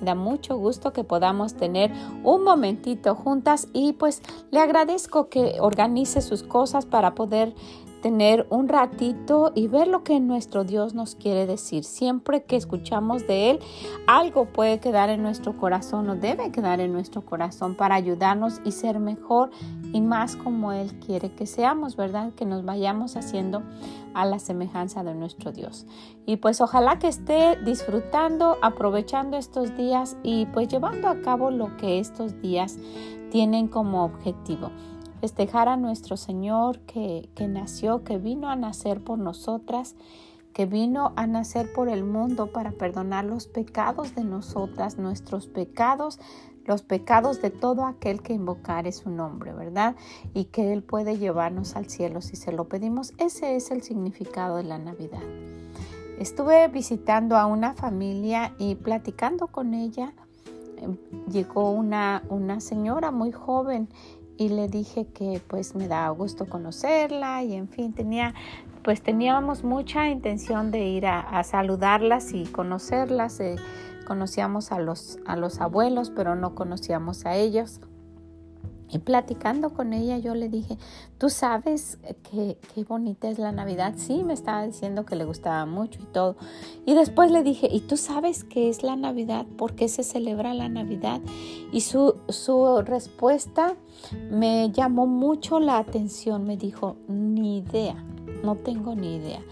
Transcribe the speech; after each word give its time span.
da 0.00 0.14
mucho 0.14 0.56
gusto 0.56 0.92
que 0.92 1.04
podamos 1.04 1.54
tener 1.54 1.92
un 2.24 2.44
momentito 2.44 3.14
juntas 3.14 3.68
y 3.72 3.92
pues 3.94 4.22
le 4.50 4.60
agradezco 4.60 5.28
que 5.28 5.56
organice 5.60 6.20
sus 6.20 6.42
cosas 6.42 6.86
para 6.86 7.14
poder 7.14 7.54
tener 8.00 8.46
un 8.50 8.68
ratito 8.68 9.52
y 9.54 9.68
ver 9.68 9.88
lo 9.88 10.04
que 10.04 10.20
nuestro 10.20 10.64
Dios 10.64 10.94
nos 10.94 11.14
quiere 11.14 11.46
decir. 11.46 11.84
Siempre 11.84 12.44
que 12.44 12.56
escuchamos 12.56 13.26
de 13.26 13.50
Él, 13.50 13.58
algo 14.06 14.46
puede 14.46 14.80
quedar 14.80 15.10
en 15.10 15.22
nuestro 15.22 15.56
corazón 15.56 16.08
o 16.10 16.16
debe 16.16 16.50
quedar 16.50 16.80
en 16.80 16.92
nuestro 16.92 17.24
corazón 17.24 17.74
para 17.74 17.94
ayudarnos 17.94 18.60
y 18.64 18.72
ser 18.72 18.98
mejor 19.00 19.50
y 19.92 20.00
más 20.00 20.36
como 20.36 20.72
Él 20.72 20.98
quiere 21.00 21.32
que 21.32 21.46
seamos, 21.46 21.96
¿verdad? 21.96 22.32
Que 22.34 22.44
nos 22.44 22.64
vayamos 22.64 23.16
haciendo 23.16 23.62
a 24.14 24.24
la 24.24 24.38
semejanza 24.38 25.02
de 25.04 25.14
nuestro 25.14 25.52
Dios. 25.52 25.86
Y 26.26 26.36
pues 26.36 26.60
ojalá 26.60 26.98
que 26.98 27.08
esté 27.08 27.56
disfrutando, 27.64 28.56
aprovechando 28.62 29.36
estos 29.36 29.76
días 29.76 30.16
y 30.22 30.46
pues 30.46 30.68
llevando 30.68 31.08
a 31.08 31.20
cabo 31.20 31.50
lo 31.50 31.76
que 31.76 31.98
estos 31.98 32.40
días 32.40 32.78
tienen 33.30 33.68
como 33.68 34.04
objetivo 34.04 34.70
festejar 35.18 35.68
a 35.68 35.76
nuestro 35.76 36.16
Señor 36.16 36.80
que, 36.80 37.28
que 37.34 37.48
nació, 37.48 38.04
que 38.04 38.18
vino 38.18 38.48
a 38.48 38.56
nacer 38.56 39.02
por 39.02 39.18
nosotras, 39.18 39.94
que 40.52 40.66
vino 40.66 41.12
a 41.16 41.26
nacer 41.26 41.72
por 41.72 41.88
el 41.88 42.02
mundo 42.02 42.48
para 42.48 42.72
perdonar 42.72 43.24
los 43.24 43.46
pecados 43.46 44.14
de 44.14 44.24
nosotras, 44.24 44.98
nuestros 44.98 45.46
pecados, 45.46 46.18
los 46.64 46.82
pecados 46.82 47.40
de 47.40 47.50
todo 47.50 47.86
aquel 47.86 48.22
que 48.22 48.34
invocare 48.34 48.92
su 48.92 49.08
nombre, 49.08 49.52
¿verdad? 49.52 49.96
Y 50.34 50.46
que 50.46 50.72
Él 50.72 50.82
puede 50.82 51.16
llevarnos 51.16 51.76
al 51.76 51.88
cielo 51.88 52.20
si 52.20 52.36
se 52.36 52.52
lo 52.52 52.68
pedimos. 52.68 53.14
Ese 53.18 53.56
es 53.56 53.70
el 53.70 53.82
significado 53.82 54.56
de 54.56 54.64
la 54.64 54.78
Navidad. 54.78 55.22
Estuve 56.18 56.66
visitando 56.68 57.36
a 57.36 57.46
una 57.46 57.74
familia 57.74 58.52
y 58.58 58.74
platicando 58.74 59.46
con 59.46 59.72
ella. 59.72 60.12
Em, 60.76 60.96
llegó 61.30 61.70
una, 61.70 62.24
una 62.28 62.60
señora 62.60 63.12
muy 63.12 63.32
joven 63.32 63.88
y 64.38 64.48
le 64.48 64.68
dije 64.68 65.06
que 65.06 65.42
pues 65.46 65.74
me 65.74 65.88
da 65.88 66.08
gusto 66.10 66.46
conocerla 66.46 67.42
y 67.42 67.54
en 67.54 67.68
fin 67.68 67.92
tenía 67.92 68.34
pues 68.84 69.02
teníamos 69.02 69.64
mucha 69.64 70.08
intención 70.08 70.70
de 70.70 70.86
ir 70.86 71.06
a, 71.06 71.42
saludarlas 71.42 72.32
y 72.32 72.44
conocerlas 72.46 73.40
eh, 73.40 73.56
conocíamos 74.06 74.72
a 74.72 74.78
los 74.78 75.18
a 75.26 75.36
los 75.36 75.60
abuelos 75.60 76.10
pero 76.10 76.36
no 76.36 76.54
conocíamos 76.54 77.26
a 77.26 77.34
ellos 77.34 77.80
y 78.90 78.98
platicando 78.98 79.70
con 79.70 79.92
ella 79.92 80.18
yo 80.18 80.34
le 80.34 80.48
dije, 80.48 80.78
¿tú 81.18 81.28
sabes 81.28 81.98
qué, 82.30 82.56
qué 82.74 82.84
bonita 82.84 83.28
es 83.28 83.38
la 83.38 83.52
Navidad? 83.52 83.94
Sí, 83.96 84.22
me 84.24 84.32
estaba 84.32 84.66
diciendo 84.66 85.04
que 85.04 85.16
le 85.16 85.24
gustaba 85.24 85.66
mucho 85.66 86.00
y 86.02 86.06
todo. 86.06 86.36
Y 86.86 86.94
después 86.94 87.30
le 87.30 87.42
dije, 87.42 87.68
¿y 87.70 87.80
tú 87.80 87.96
sabes 87.96 88.44
qué 88.44 88.68
es 88.70 88.82
la 88.82 88.96
Navidad? 88.96 89.46
¿Por 89.56 89.74
qué 89.74 89.88
se 89.88 90.02
celebra 90.02 90.54
la 90.54 90.68
Navidad? 90.68 91.20
Y 91.70 91.82
su, 91.82 92.16
su 92.28 92.80
respuesta 92.82 93.76
me 94.30 94.70
llamó 94.70 95.06
mucho 95.06 95.60
la 95.60 95.78
atención. 95.78 96.44
Me 96.44 96.56
dijo, 96.56 96.96
ni 97.08 97.58
idea, 97.58 98.02
no 98.42 98.56
tengo 98.56 98.94
ni 98.94 99.16
idea. 99.16 99.42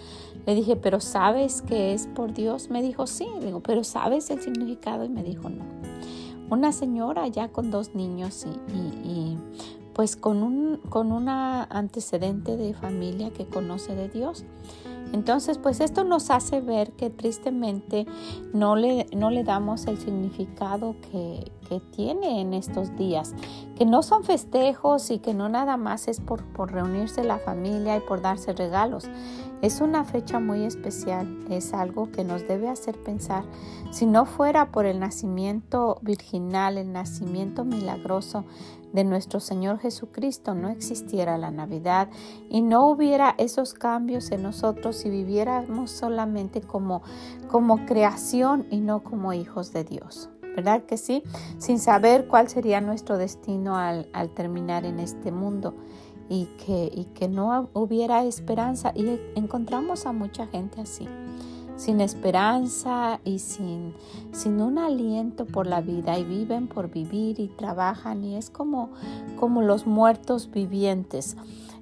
Le 0.47 0.55
dije, 0.55 0.77
¿pero 0.77 1.01
sabes 1.01 1.61
que 1.61 1.93
es 1.93 2.07
por 2.07 2.33
Dios? 2.33 2.71
Me 2.71 2.81
dijo, 2.81 3.07
sí. 3.07 3.27
Le 3.41 3.47
digo, 3.47 3.61
¿pero 3.61 3.85
sabes 3.85 4.31
el 4.31 4.41
significado? 4.41 5.05
Y 5.05 5.09
me 5.09 5.25
dijo, 5.25 5.51
no 5.51 5.65
una 6.51 6.73
señora 6.73 7.27
ya 7.29 7.49
con 7.49 7.71
dos 7.71 7.95
niños 7.95 8.47
y, 9.05 9.37
pues 9.95 10.17
con 10.17 10.43
un 10.43 10.77
con 10.91 11.11
una 11.11 11.65
antecedente 11.65 12.57
de 12.57 12.75
familia 12.75 13.31
que 13.31 13.47
conoce 13.47 13.95
de 13.95 14.09
Dios. 14.09 14.45
Entonces, 15.13 15.59
pues 15.59 15.81
esto 15.81 16.05
nos 16.05 16.31
hace 16.31 16.61
ver 16.61 16.93
que 16.93 17.11
tristemente 17.11 18.07
no 18.53 18.77
le, 18.77 19.07
no 19.17 19.31
le 19.31 19.45
damos 19.45 19.87
el 19.87 19.99
significado 19.99 20.97
que, 21.01 21.53
que, 21.69 21.81
tiene 21.81 22.41
en 22.41 22.53
estos 22.53 22.97
días, 22.97 23.35
que 23.77 23.87
no 23.87 24.03
son 24.03 24.25
festejos 24.25 25.11
y 25.11 25.19
que 25.21 25.33
no 25.33 25.49
nada 25.49 25.77
más 25.77 26.09
es 26.09 26.21
por, 26.21 26.45
por 26.45 26.73
reunirse 26.73 27.23
la 27.23 27.39
familia 27.39 27.97
y 27.97 28.01
por 28.01 28.21
darse 28.21 28.53
regalos. 28.53 29.09
Es 29.63 29.81
una 29.81 30.05
fecha 30.05 30.39
muy 30.39 30.65
especial, 30.65 31.27
es 31.49 31.73
algo 31.73 32.13
que 32.13 32.25
nos 32.25 32.47
debe 32.47 32.69
hacer 32.69 33.03
pensar. 33.03 33.45
Si 33.91 34.05
no 34.05 34.27
fuera 34.27 34.71
por 34.71 34.85
el 34.85 35.01
nacimiento 35.01 35.99
virginal, 36.03 36.77
el 36.77 36.93
nacimiento 36.93 37.65
milagroso 37.65 38.45
de 38.93 39.05
nuestro 39.05 39.41
Señor 39.41 39.79
Jesucristo, 39.79 40.55
no 40.55 40.69
existiera 40.69 41.39
la 41.39 41.51
Navidad 41.51 42.11
y 42.51 42.61
no 42.61 42.87
hubiera 42.87 43.35
esos 43.39 43.73
cambios 43.73 44.31
en 44.31 44.43
nosotros 44.43 44.97
si 44.97 45.09
viviéramos 45.09 45.91
solamente 45.91 46.61
como, 46.61 47.03
como 47.49 47.87
creación 47.87 48.67
y 48.71 48.81
no 48.81 49.03
como 49.03 49.33
hijos 49.33 49.73
de 49.73 49.85
Dios. 49.85 50.29
¿Verdad 50.55 50.85
que 50.85 50.99
sí? 50.99 51.23
Sin 51.59 51.79
saber 51.79 52.29
cuál 52.29 52.49
sería 52.49 52.81
nuestro 52.81 53.17
destino 53.19 53.77
al, 53.77 54.09
al 54.13 54.31
terminar 54.31 54.85
en 54.85 55.01
este 55.01 55.31
mundo 55.33 55.75
y 56.29 56.47
que, 56.65 56.91
y 56.95 57.05
que 57.07 57.29
no 57.29 57.69
hubiera 57.73 58.25
esperanza. 58.25 58.93
Y 58.95 59.19
encontramos 59.35 60.07
a 60.07 60.13
mucha 60.13 60.47
gente 60.47 60.81
así, 60.81 61.07
sin 61.77 62.01
esperanza 62.01 63.21
y 63.25 63.39
sin, 63.39 63.95
sin 64.33 64.61
un 64.61 64.79
aliento 64.79 65.47
por 65.47 65.67
la 65.67 65.81
vida 65.81 66.19
y 66.19 66.25
viven 66.25 66.69
por 66.69 66.91
vivir 66.91 67.39
y 67.41 67.49
trabajan 67.49 68.25
y 68.25 68.37
es 68.37 68.51
como, 68.51 68.91
como 69.39 69.63
los 69.63 69.87
muertos 69.87 70.51
vivientes. 70.51 71.37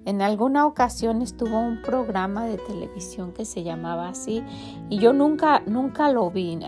En 0.06 0.21
alguna 0.21 0.66
ocasión 0.66 1.22
estuvo 1.22 1.59
un 1.59 1.81
programa 1.81 2.44
de 2.44 2.59
televisión 2.59 3.32
que 3.32 3.47
se 3.47 3.62
llamaba 3.62 4.09
así 4.09 4.43
y 4.91 4.99
yo 4.99 5.15
nunca, 5.15 5.62
nunca 5.66 6.11
lo 6.12 6.31
vi. 6.31 6.59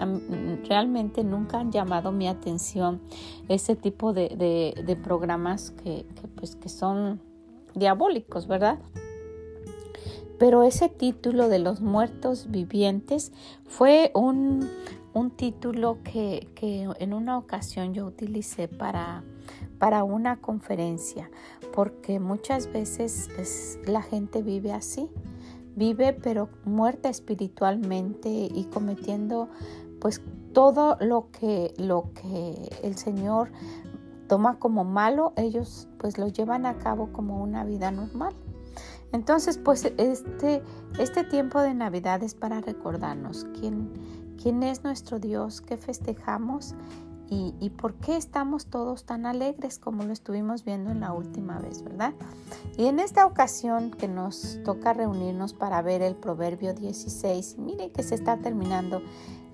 Realmente 0.66 1.22
nunca 1.22 1.58
han 1.58 1.70
llamado 1.70 2.12
mi 2.12 2.28
atención 2.28 3.03
ese 3.48 3.76
tipo 3.76 4.14
de, 4.14 4.75
de, 4.84 4.97
programas 4.97 5.70
que, 5.70 6.06
pues, 6.37 6.56
que 6.56 6.70
son 6.70 7.20
diabólicos, 7.76 8.48
¿verdad? 8.48 8.81
Pero 10.38 10.64
ese 10.64 10.88
título 10.88 11.48
de 11.48 11.60
los 11.60 11.81
muertos 11.81 12.50
vivientes 12.50 13.32
fue 13.64 14.10
un, 14.14 14.69
título 15.37 15.98
que, 16.04 16.48
en 16.98 17.14
una 17.14 17.38
ocasión 17.38 17.94
yo 17.94 18.06
utilicé 18.06 18.69
para, 18.69 19.25
para 19.78 20.04
una 20.04 20.41
conferencia, 20.41 21.31
porque 21.72 22.20
muchas 22.20 22.70
veces 22.70 23.31
la 23.87 24.03
gente 24.03 24.43
vive 24.43 24.72
así, 24.72 25.08
vive 25.75 26.12
pero 26.12 26.50
muerta 26.64 27.08
espiritualmente 27.08 28.28
y 28.28 28.64
cometiendo 28.72 29.48
pues 30.00 30.20
todo 30.53 30.97
lo 31.00 31.31
que, 31.31 31.72
lo 31.76 32.10
que 32.14 32.54
el 32.82 32.97
Señor 32.97 33.50
toma 34.26 34.59
como 34.59 34.84
malo, 34.84 35.32
ellos 35.37 35.88
pues 35.99 36.19
lo 36.19 36.28
llevan 36.28 36.67
a 36.67 36.78
cabo 36.78 37.12
como 37.12 37.43
una 37.43 37.64
vida 37.64 37.90
normal. 37.90 38.34
Entonces, 39.12 39.58
pues 39.58 39.84
este, 39.96 40.62
este 40.99 41.25
tiempo 41.25 41.61
de 41.61 41.75
Navidad 41.75 42.23
es 42.23 42.34
para 42.34 42.61
recordarnos 42.61 43.46
quién, 43.58 43.90
quién 44.40 44.62
es 44.62 44.84
nuestro 44.84 45.19
Dios, 45.19 45.61
qué 45.61 45.76
festejamos 45.76 46.75
y, 47.28 47.55
y, 47.58 47.70
por 47.70 47.94
qué 47.94 48.17
estamos 48.17 48.67
todos 48.67 49.05
tan 49.05 49.26
alegres 49.26 49.81
como 49.81 50.05
lo 50.05 50.12
estuvimos 50.12 50.64
viendo 50.64 50.93
en 50.93 51.00
la 51.00 51.12
última 51.12 51.58
vez, 51.58 51.82
¿verdad? 51.82 52.14
Y 52.76 52.87
en 52.87 53.00
esta 53.00 53.26
ocasión 53.26 53.90
que 53.90 54.06
nos 54.06 54.61
toca 54.64 54.93
reunirnos 54.93 55.52
para 55.52 55.82
ver 55.82 56.02
el 56.02 56.14
Proverbio 56.14 56.72
16, 56.72 57.58
mire 57.58 57.90
que 57.90 58.05
se 58.05 58.14
está 58.14 58.37
terminando 58.37 59.02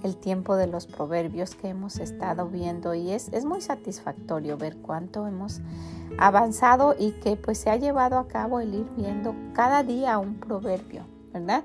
el 0.03 0.17
tiempo 0.17 0.57
de 0.57 0.67
los 0.67 0.87
proverbios 0.87 1.55
que 1.55 1.69
hemos 1.69 1.99
estado 1.99 2.49
viendo 2.49 2.95
y 2.95 3.13
es, 3.13 3.29
es 3.33 3.45
muy 3.45 3.61
satisfactorio 3.61 4.57
ver 4.57 4.77
cuánto 4.77 5.27
hemos 5.27 5.61
avanzado 6.19 6.95
y 6.99 7.13
que 7.13 7.37
pues 7.37 7.59
se 7.59 7.71
ha 7.71 7.77
llevado 7.77 8.19
a 8.19 8.29
cabo 8.29 8.61
el 8.61 8.75
ir 8.75 8.91
viendo 8.97 9.35
cada 9.53 9.83
día 9.83 10.19
un 10.19 10.35
proverbio, 10.39 11.05
¿verdad? 11.33 11.65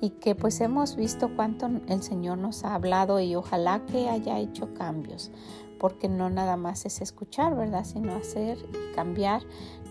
Y 0.00 0.10
que 0.10 0.34
pues 0.34 0.60
hemos 0.60 0.96
visto 0.96 1.30
cuánto 1.34 1.68
el 1.88 2.02
Señor 2.02 2.38
nos 2.38 2.64
ha 2.64 2.74
hablado 2.74 3.20
y 3.20 3.34
ojalá 3.34 3.84
que 3.86 4.08
haya 4.08 4.38
hecho 4.38 4.74
cambios, 4.74 5.30
porque 5.78 6.08
no 6.08 6.30
nada 6.30 6.56
más 6.56 6.84
es 6.86 7.00
escuchar, 7.00 7.56
¿verdad? 7.56 7.84
Sino 7.84 8.14
hacer 8.14 8.58
y 8.58 8.94
cambiar 8.94 9.42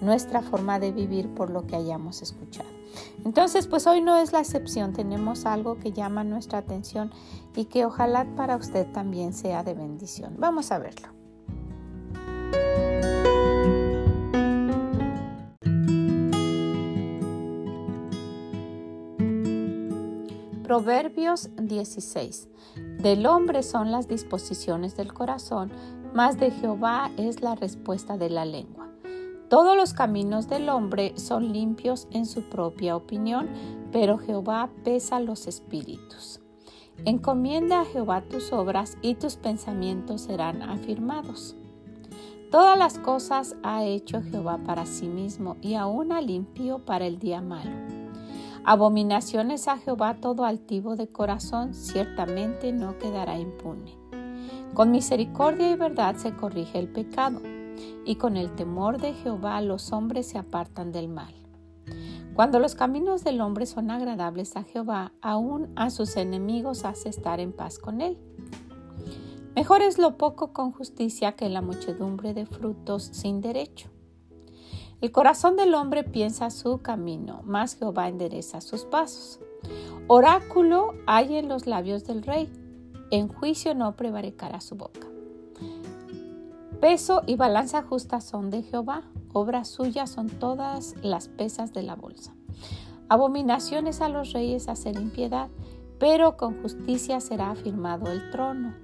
nuestra 0.02 0.42
forma 0.42 0.80
de 0.80 0.92
vivir 0.92 1.34
por 1.34 1.50
lo 1.50 1.66
que 1.66 1.76
hayamos 1.76 2.22
escuchado. 2.22 2.77
Entonces, 3.26 3.68
pues 3.68 3.88
hoy 3.88 4.02
no 4.02 4.18
es 4.18 4.32
la 4.32 4.40
excepción, 4.40 4.94
tenemos 4.94 5.46
algo 5.46 5.80
que 5.80 5.92
llama 5.92 6.24
nuestra 6.24 6.60
atención 6.60 7.12
y 7.56 7.66
que 7.66 7.86
ojalá 7.86 8.26
para 8.36 8.56
usted 8.56 8.88
también 8.92 9.34
sea 9.34 9.64
de 9.64 9.74
bendición. 9.74 10.36
Vamos 10.38 10.72
a 10.72 10.80
verlo. 10.80 11.18
Proverbios 20.64 21.50
16. 21.56 22.50
Del 23.00 23.26
hombre 23.26 23.64
son 23.64 23.90
las 23.90 24.08
disposiciones 24.08 24.96
del 24.98 25.14
corazón, 25.14 25.72
mas 26.14 26.38
de 26.38 26.52
Jehová 26.52 27.10
es 27.18 27.42
la 27.42 27.56
respuesta 27.56 28.18
de 28.18 28.30
la 28.30 28.44
lengua. 28.44 28.90
Todos 29.50 29.78
los 29.78 29.94
caminos 29.94 30.50
del 30.50 30.68
hombre 30.68 31.14
son 31.16 31.54
limpios 31.54 32.08
en 32.12 32.26
su 32.26 32.44
propia 32.50 32.98
opinión, 32.98 33.48
pero 33.94 34.18
Jehová 34.18 34.70
pesa 34.84 35.22
los 35.22 35.48
espíritus. 35.48 36.42
Encomienda 37.06 37.82
a 37.82 37.86
Jehová 37.86 38.22
tus 38.22 38.52
obras 38.52 38.98
y 39.02 39.16
tus 39.16 39.38
pensamientos 39.38 40.22
serán 40.22 40.62
afirmados. 40.62 41.56
Todas 42.52 42.78
las 42.78 43.00
cosas 43.00 43.56
ha 43.64 43.86
hecho 43.86 44.22
Jehová 44.22 44.58
para 44.66 44.86
sí 44.86 45.08
mismo 45.08 45.56
y 45.62 45.76
aún 45.76 46.12
al 46.12 46.30
impío 46.30 46.80
para 46.80 47.06
el 47.06 47.18
día 47.18 47.42
malo. 47.42 47.72
Abominaciones 48.66 49.70
a 49.70 49.78
Jehová 49.78 50.18
todo 50.20 50.44
altivo 50.44 50.98
de 50.98 51.08
corazón, 51.08 51.74
ciertamente 51.74 52.74
no 52.74 52.98
quedará 53.00 53.40
impune. 53.40 53.96
Con 54.74 54.92
misericordia 54.92 55.72
y 55.72 55.76
verdad 55.76 56.18
se 56.18 56.36
corrige 56.36 56.80
el 56.80 56.90
pecado, 56.90 57.40
y 58.06 58.16
con 58.16 58.38
el 58.38 58.56
temor 58.56 59.00
de 59.00 59.14
Jehová 59.14 59.62
los 59.62 59.92
hombres 59.92 60.28
se 60.28 60.38
apartan 60.38 60.92
del 60.92 61.08
mal. 61.08 61.34
Cuando 62.34 62.60
los 62.60 62.76
caminos 62.76 63.24
del 63.24 63.42
hombre 63.42 63.66
son 63.66 63.90
agradables 63.90 64.56
a 64.58 64.64
Jehová, 64.64 65.12
aún 65.22 65.72
a 65.76 65.90
sus 65.90 66.18
enemigos 66.18 66.86
hace 66.86 67.10
estar 67.10 67.40
en 67.40 67.52
paz 67.52 67.80
con 67.80 68.00
él. 68.00 68.18
Mejor 69.56 69.82
es 69.82 69.98
lo 69.98 70.18
poco 70.18 70.54
con 70.54 70.72
justicia 70.72 71.32
que 71.32 71.50
la 71.50 71.64
muchedumbre 71.64 72.36
de 72.36 72.46
frutos 72.46 73.10
sin 73.12 73.42
derecho. 73.42 73.90
El 75.02 75.12
corazón 75.12 75.56
del 75.56 75.74
hombre 75.74 76.04
piensa 76.04 76.52
su 76.52 76.80
camino, 76.84 77.42
mas 77.44 77.76
Jehová 77.76 78.08
endereza 78.08 78.62
sus 78.62 78.86
pasos. 78.86 79.40
Oráculo 80.08 80.94
hay 81.08 81.38
en 81.38 81.50
los 81.50 81.66
labios 81.66 82.06
del 82.06 82.22
rey, 82.22 82.52
en 83.10 83.28
juicio 83.28 83.74
no 83.74 83.96
prevaricará 83.96 84.62
su 84.62 84.76
boca. 84.76 85.08
Peso 86.80 87.24
y 87.26 87.36
balanza 87.36 87.82
justa 87.82 88.22
son 88.22 88.52
de 88.52 88.62
Jehová, 88.62 89.02
obra 89.34 89.66
suya 89.66 90.06
son 90.06 90.30
todas 90.30 90.94
las 91.02 91.28
pesas 91.28 91.74
de 91.74 91.82
la 91.82 91.96
bolsa. 91.96 92.36
Abominaciones 93.10 94.00
a 94.02 94.10
los 94.10 94.32
reyes 94.34 94.68
hacer 94.68 94.96
impiedad, 94.96 95.50
pero 96.00 96.38
con 96.38 96.62
justicia 96.62 97.20
será 97.20 97.50
afirmado 97.50 98.12
el 98.12 98.30
trono. 98.30 98.76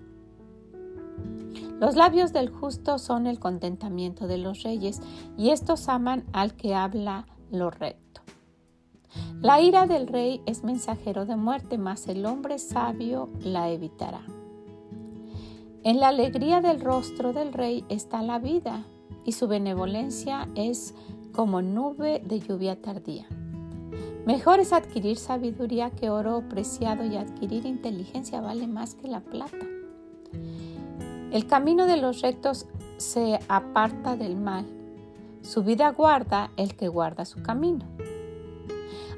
Los 1.79 1.95
labios 1.95 2.33
del 2.33 2.49
justo 2.49 2.97
son 2.97 3.27
el 3.27 3.39
contentamiento 3.39 4.25
de 4.25 4.39
los 4.39 4.63
reyes, 4.63 4.99
y 5.37 5.51
estos 5.51 5.87
aman 5.87 6.23
al 6.33 6.55
que 6.55 6.73
habla 6.73 7.27
lo 7.51 7.69
recto. 7.69 8.21
La 9.39 9.61
ira 9.61 9.85
del 9.85 10.07
rey 10.07 10.41
es 10.47 10.63
mensajero 10.63 11.25
de 11.25 11.35
muerte, 11.35 11.77
mas 11.77 12.07
el 12.07 12.25
hombre 12.25 12.57
sabio 12.57 13.29
la 13.43 13.69
evitará. 13.69 14.21
En 15.85 15.99
la 15.99 16.07
alegría 16.07 16.61
del 16.61 16.79
rostro 16.79 17.33
del 17.33 17.51
rey 17.51 17.83
está 17.89 18.21
la 18.21 18.39
vida, 18.39 18.85
y 19.25 19.33
su 19.33 19.49
benevolencia 19.49 20.47
es 20.55 20.95
como 21.33 21.61
nube 21.61 22.21
de 22.25 22.39
lluvia 22.39 22.81
tardía. 22.81 23.27
Mejor 24.25 24.61
es 24.61 24.71
adquirir 24.71 25.17
sabiduría 25.17 25.89
que 25.89 26.09
oro 26.09 26.47
preciado 26.47 27.03
y 27.03 27.17
adquirir 27.17 27.65
inteligencia 27.65 28.39
vale 28.39 28.65
más 28.65 28.95
que 28.95 29.09
la 29.09 29.19
plata. 29.19 29.65
El 31.33 31.47
camino 31.47 31.85
de 31.85 31.97
los 31.97 32.21
rectos 32.21 32.65
se 32.95 33.39
aparta 33.49 34.15
del 34.15 34.37
mal. 34.37 34.65
Su 35.41 35.63
vida 35.63 35.91
guarda 35.91 36.51
el 36.55 36.77
que 36.77 36.87
guarda 36.87 37.25
su 37.25 37.43
camino. 37.43 37.85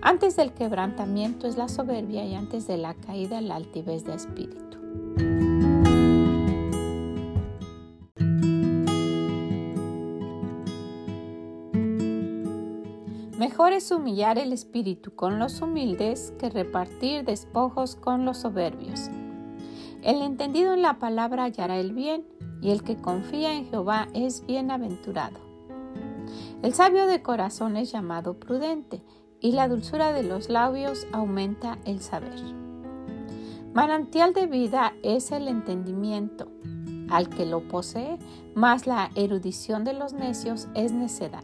Antes 0.01 0.35
del 0.35 0.51
quebrantamiento 0.51 1.45
es 1.45 1.57
la 1.57 1.67
soberbia 1.67 2.25
y 2.25 2.33
antes 2.33 2.65
de 2.65 2.77
la 2.77 2.95
caída 2.95 3.39
la 3.41 3.55
altivez 3.55 4.03
de 4.05 4.15
espíritu. 4.15 4.64
Es 13.73 13.91
humillar 13.91 14.37
el 14.37 14.53
espíritu 14.53 15.15
con 15.15 15.37
los 15.37 15.61
humildes 15.61 16.33
que 16.39 16.49
repartir 16.49 17.25
despojos 17.25 17.97
con 17.97 18.23
los 18.23 18.37
soberbios. 18.37 19.09
El 20.01 20.21
entendido 20.21 20.73
en 20.73 20.81
la 20.81 20.97
palabra 20.97 21.43
hallará 21.43 21.77
el 21.77 21.91
bien, 21.91 22.25
y 22.61 22.71
el 22.71 22.83
que 22.83 22.95
confía 22.95 23.53
en 23.53 23.65
Jehová 23.65 24.07
es 24.13 24.45
bienaventurado. 24.45 25.39
El 26.63 26.73
sabio 26.73 27.05
de 27.05 27.21
corazón 27.21 27.75
es 27.75 27.91
llamado 27.91 28.39
prudente, 28.39 29.03
y 29.41 29.51
la 29.51 29.67
dulzura 29.67 30.13
de 30.13 30.23
los 30.23 30.47
labios 30.47 31.05
aumenta 31.11 31.77
el 31.83 32.01
saber. 32.01 32.39
Manantial 33.73 34.33
de 34.33 34.47
vida 34.47 34.93
es 35.03 35.31
el 35.31 35.49
entendimiento, 35.49 36.47
al 37.09 37.27
que 37.27 37.45
lo 37.45 37.67
posee, 37.67 38.19
mas 38.53 38.87
la 38.87 39.11
erudición 39.15 39.83
de 39.83 39.93
los 39.93 40.13
necios 40.13 40.69
es 40.75 40.93
necedad. 40.93 41.43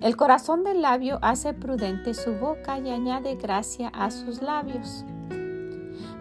El 0.00 0.16
corazón 0.16 0.64
del 0.64 0.80
labio 0.80 1.18
hace 1.20 1.52
prudente 1.52 2.14
su 2.14 2.32
boca 2.32 2.78
y 2.78 2.88
añade 2.88 3.36
gracia 3.36 3.88
a 3.88 4.10
sus 4.10 4.40
labios. 4.40 5.04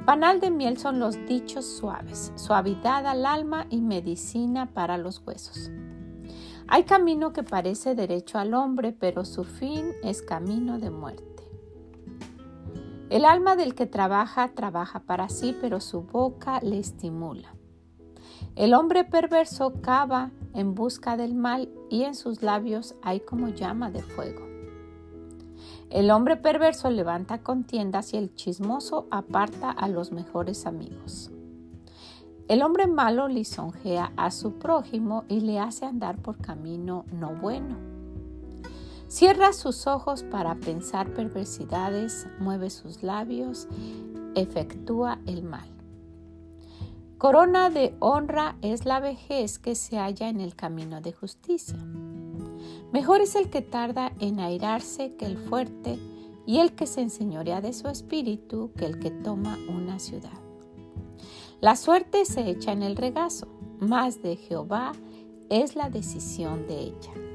Panal 0.05 0.41
de 0.41 0.51
miel 0.51 0.77
son 0.77 0.99
los 0.99 1.15
dichos 1.27 1.65
suaves, 1.65 2.33
suavidad 2.35 3.05
al 3.07 3.25
alma 3.25 3.67
y 3.69 3.79
medicina 3.79 4.65
para 4.73 4.97
los 4.97 5.25
huesos. 5.25 5.71
Hay 6.67 6.83
camino 6.83 7.31
que 7.31 7.43
parece 7.43 7.95
derecho 7.95 8.37
al 8.37 8.53
hombre, 8.53 8.91
pero 8.91 9.23
su 9.23 9.45
fin 9.45 9.93
es 10.03 10.21
camino 10.21 10.77
de 10.77 10.89
muerte. 10.89 11.43
El 13.09 13.23
alma 13.23 13.55
del 13.55 13.75
que 13.75 13.85
trabaja 13.85 14.49
trabaja 14.49 14.99
para 14.99 15.29
sí, 15.29 15.55
pero 15.61 15.79
su 15.79 16.01
boca 16.01 16.59
le 16.61 16.79
estimula. 16.79 17.55
El 18.55 18.73
hombre 18.73 19.05
perverso 19.05 19.81
cava 19.81 20.31
en 20.53 20.75
busca 20.75 21.17
del 21.17 21.35
mal 21.35 21.69
y 21.89 22.03
en 22.03 22.15
sus 22.15 22.41
labios 22.41 22.95
hay 23.01 23.19
como 23.19 23.49
llama 23.49 23.91
de 23.91 24.01
fuego. 24.01 24.47
El 25.89 26.11
hombre 26.11 26.37
perverso 26.37 26.89
levanta 26.89 27.41
contiendas 27.41 28.13
y 28.13 28.17
el 28.17 28.35
chismoso 28.35 29.07
aparta 29.09 29.71
a 29.71 29.87
los 29.87 30.11
mejores 30.11 30.65
amigos. 30.65 31.31
El 32.47 32.61
hombre 32.63 32.87
malo 32.87 33.27
lisonjea 33.27 34.11
a 34.15 34.31
su 34.31 34.53
prójimo 34.53 35.23
y 35.27 35.41
le 35.41 35.59
hace 35.59 35.85
andar 35.85 36.17
por 36.17 36.37
camino 36.37 37.05
no 37.11 37.35
bueno. 37.35 37.77
Cierra 39.07 39.53
sus 39.53 39.87
ojos 39.87 40.21
para 40.21 40.55
pensar 40.55 41.13
perversidades, 41.13 42.27
mueve 42.39 42.69
sus 42.69 43.01
labios, 43.01 43.67
efectúa 44.35 45.19
el 45.25 45.41
mal. 45.41 45.78
Corona 47.19 47.69
de 47.69 47.93
honra 47.99 48.55
es 48.61 48.85
la 48.85 49.01
vejez 49.01 49.59
que 49.59 49.75
se 49.75 49.97
halla 49.97 50.29
en 50.29 50.39
el 50.39 50.55
camino 50.55 51.01
de 51.01 51.11
justicia. 51.11 51.77
Mejor 52.93 53.19
es 53.19 53.35
el 53.35 53.49
que 53.49 53.61
tarda 53.61 54.13
en 54.21 54.39
airarse 54.39 55.17
que 55.17 55.25
el 55.25 55.37
fuerte, 55.37 55.99
y 56.45 56.59
el 56.59 56.75
que 56.75 56.87
se 56.87 57.01
enseñorea 57.01 57.59
de 57.59 57.73
su 57.73 57.89
espíritu 57.89 58.71
que 58.77 58.85
el 58.85 58.99
que 58.99 59.11
toma 59.11 59.57
una 59.67 59.99
ciudad. 59.99 60.39
La 61.59 61.75
suerte 61.75 62.23
se 62.23 62.49
echa 62.49 62.71
en 62.71 62.83
el 62.83 62.95
regazo, 62.95 63.49
mas 63.81 64.23
de 64.23 64.37
Jehová 64.37 64.93
es 65.49 65.75
la 65.75 65.89
decisión 65.89 66.67
de 66.67 66.79
ella. 66.79 67.28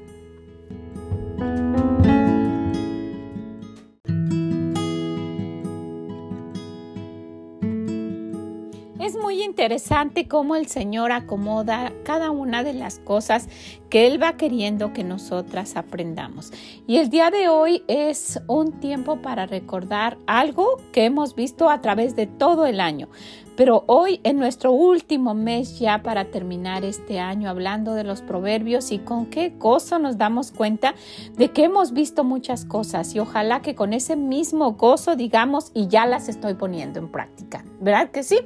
Interesante 9.45 10.27
cómo 10.27 10.55
el 10.55 10.67
Señor 10.67 11.11
acomoda 11.11 11.93
cada 12.03 12.31
una 12.31 12.63
de 12.63 12.73
las 12.73 12.99
cosas 12.99 13.47
que 13.89 14.07
Él 14.07 14.21
va 14.21 14.35
queriendo 14.35 14.91
que 14.91 15.03
nosotras 15.03 15.77
aprendamos. 15.77 16.51
Y 16.87 16.97
el 16.97 17.09
día 17.09 17.31
de 17.31 17.47
hoy 17.47 17.83
es 17.87 18.41
un 18.47 18.73
tiempo 18.79 19.21
para 19.21 19.45
recordar 19.45 20.17
algo 20.27 20.77
que 20.91 21.05
hemos 21.05 21.35
visto 21.35 21.69
a 21.69 21.81
través 21.81 22.15
de 22.15 22.27
todo 22.27 22.65
el 22.65 22.81
año. 22.81 23.07
Pero 23.55 23.83
hoy 23.87 24.19
en 24.23 24.37
nuestro 24.37 24.71
último 24.71 25.33
mes 25.33 25.79
ya 25.79 26.03
para 26.03 26.25
terminar 26.25 26.83
este 26.83 27.19
año 27.19 27.49
hablando 27.49 27.93
de 27.93 28.03
los 28.03 28.21
proverbios 28.21 28.91
y 28.91 28.99
con 28.99 29.27
qué 29.27 29.53
gozo 29.57 29.99
nos 29.99 30.17
damos 30.17 30.51
cuenta 30.51 30.95
de 31.37 31.51
que 31.51 31.63
hemos 31.63 31.93
visto 31.93 32.23
muchas 32.23 32.65
cosas 32.65 33.15
y 33.15 33.19
ojalá 33.19 33.61
que 33.61 33.75
con 33.75 33.93
ese 33.93 34.15
mismo 34.15 34.73
gozo 34.73 35.15
digamos 35.15 35.71
y 35.73 35.87
ya 35.87 36.05
las 36.05 36.27
estoy 36.27 36.55
poniendo 36.55 36.99
en 36.99 37.09
práctica. 37.09 37.63
¿Verdad 37.79 38.11
que 38.11 38.23
sí? 38.23 38.39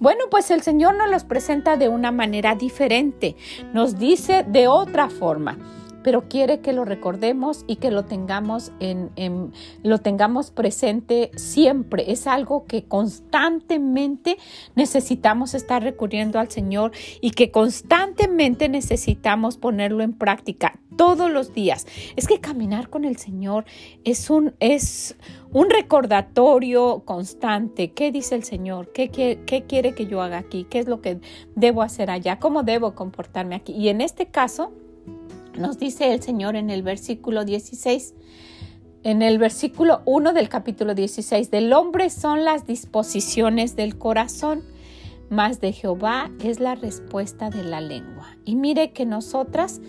Bueno, 0.00 0.24
pues 0.30 0.50
el 0.50 0.62
Señor 0.62 0.96
nos 0.96 1.10
los 1.10 1.24
presenta 1.24 1.76
de 1.76 1.88
una 1.88 2.10
manera 2.10 2.54
diferente, 2.54 3.36
nos 3.72 3.98
dice 3.98 4.44
de 4.48 4.68
otra 4.68 5.08
forma. 5.08 5.56
Pero 6.08 6.26
quiere 6.26 6.60
que 6.60 6.72
lo 6.72 6.86
recordemos 6.86 7.66
y 7.66 7.76
que 7.76 7.90
lo 7.90 8.06
tengamos 8.06 8.72
en, 8.80 9.52
lo 9.82 9.98
tengamos 9.98 10.50
presente 10.50 11.30
siempre. 11.36 12.10
Es 12.10 12.26
algo 12.26 12.64
que 12.64 12.84
constantemente 12.84 14.38
necesitamos 14.74 15.52
estar 15.52 15.82
recurriendo 15.82 16.38
al 16.38 16.50
Señor 16.50 16.92
y 17.20 17.32
que 17.32 17.50
constantemente 17.50 18.70
necesitamos 18.70 19.58
ponerlo 19.58 20.02
en 20.02 20.14
práctica 20.14 20.80
todos 20.96 21.30
los 21.30 21.52
días. 21.52 21.86
Es 22.16 22.26
que 22.26 22.40
caminar 22.40 22.88
con 22.88 23.04
el 23.04 23.18
Señor 23.18 23.66
es 24.04 24.30
un, 24.30 24.54
es 24.60 25.14
un 25.52 25.68
recordatorio 25.68 27.02
constante. 27.04 27.92
¿Qué 27.92 28.12
dice 28.12 28.34
el 28.34 28.44
Señor? 28.44 28.92
¿Qué, 28.94 29.10
¿Qué, 29.10 29.64
quiere 29.68 29.94
que 29.94 30.06
yo 30.06 30.22
haga 30.22 30.38
aquí? 30.38 30.64
¿Qué 30.70 30.78
es 30.78 30.88
lo 30.88 31.02
que 31.02 31.20
debo 31.54 31.82
hacer 31.82 32.08
allá? 32.08 32.38
¿Cómo 32.38 32.62
debo 32.62 32.94
comportarme 32.94 33.56
aquí? 33.56 33.74
Y 33.74 33.90
en 33.90 34.00
este 34.00 34.24
caso, 34.24 34.72
nos 35.58 35.78
dice 35.78 36.12
el 36.12 36.22
Señor 36.22 36.56
en 36.56 36.70
el 36.70 36.82
versículo 36.82 37.44
16. 37.44 38.14
En 39.04 39.22
el 39.22 39.38
versículo 39.38 40.02
1 40.06 40.32
del 40.32 40.48
capítulo 40.48 40.94
16, 40.94 41.50
del 41.50 41.72
hombre 41.72 42.10
son 42.10 42.44
las 42.44 42.66
disposiciones 42.66 43.76
del 43.76 43.96
corazón, 43.96 44.62
mas 45.30 45.60
de 45.60 45.72
Jehová 45.72 46.30
es 46.42 46.58
la 46.58 46.74
respuesta 46.74 47.50
de 47.50 47.62
la 47.62 47.80
lengua. 47.80 48.36
Y 48.44 48.56
mire 48.56 48.92
que 48.92 49.06
nosotras 49.06 49.80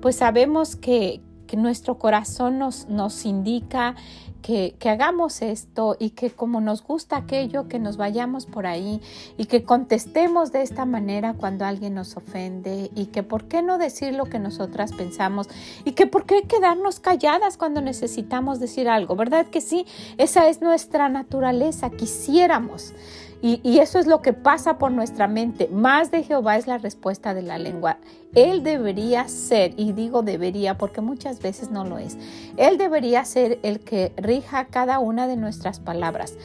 pues 0.00 0.16
sabemos 0.16 0.76
que, 0.76 1.20
nuestro 1.56 1.96
corazón 1.96 2.58
nos, 2.58 2.90
nos 2.90 3.24
indica 3.24 3.96
que, 4.42 4.76
hagamos 4.88 5.42
esto 5.42 5.96
y 5.98 6.10
que 6.10 6.30
como 6.30 6.60
nos 6.60 6.82
gusta 6.82 7.16
aquello, 7.16 7.68
que 7.68 7.78
nos 7.78 7.96
vayamos 7.96 8.46
por 8.46 8.66
ahí 8.66 9.00
y 9.36 9.46
que 9.46 9.64
contestemos 9.64 10.52
de 10.52 10.62
esta 10.62 10.84
manera 10.84 11.34
cuando 11.34 11.64
alguien 11.64 11.94
nos 11.94 12.16
ofende 12.16 12.90
y 12.94 13.06
que 13.06 13.22
por 13.22 13.44
qué 13.44 13.62
no 13.62 13.78
decir 13.78 14.14
lo 14.14 14.26
que 14.26 14.38
nosotras 14.38 14.92
pensamos 14.92 15.48
y 15.84 15.92
que 15.92 16.06
por 16.06 16.24
qué 16.24 16.42
quedarnos 16.42 17.00
calladas 17.00 17.56
cuando 17.56 17.80
necesitamos 17.80 18.60
decir 18.60 18.88
algo, 18.88 19.16
¿verdad 19.16 19.46
que 19.46 19.60
sí? 19.60 19.86
Esa 20.16 20.48
es 20.48 20.60
nuestra 20.60 21.08
naturaleza, 21.08 21.90
quisiéramos 21.90 22.94
y, 23.40 23.78
eso 23.78 24.00
es 24.00 24.06
lo 24.06 24.20
que 24.20 24.32
pasa 24.32 24.78
por 24.78 24.90
nuestra 24.90 25.28
mente. 25.28 25.68
Más 25.72 26.10
de 26.10 26.24
Jehová 26.24 26.56
es 26.56 26.66
la 26.66 26.78
respuesta 26.78 27.34
de 27.34 27.42
la 27.42 27.58
lengua. 27.58 27.98
Él 28.34 28.64
debería 28.64 29.28
ser, 29.28 29.74
y 29.76 29.92
digo 29.92 30.22
debería 30.22 30.76
porque 30.76 31.00
muchas 31.00 31.40
veces 31.40 31.70
no 31.70 31.84
lo 31.84 31.98
es, 31.98 32.18
Él 32.56 32.78
debería 32.78 33.24
ser 33.24 33.60
el 33.62 33.80
que 33.80 34.12
rija 34.16 34.66
cada 34.66 34.98
una 34.98 35.28
de 35.28 35.36
nuestras 35.36 35.78
palabras. 35.78 36.36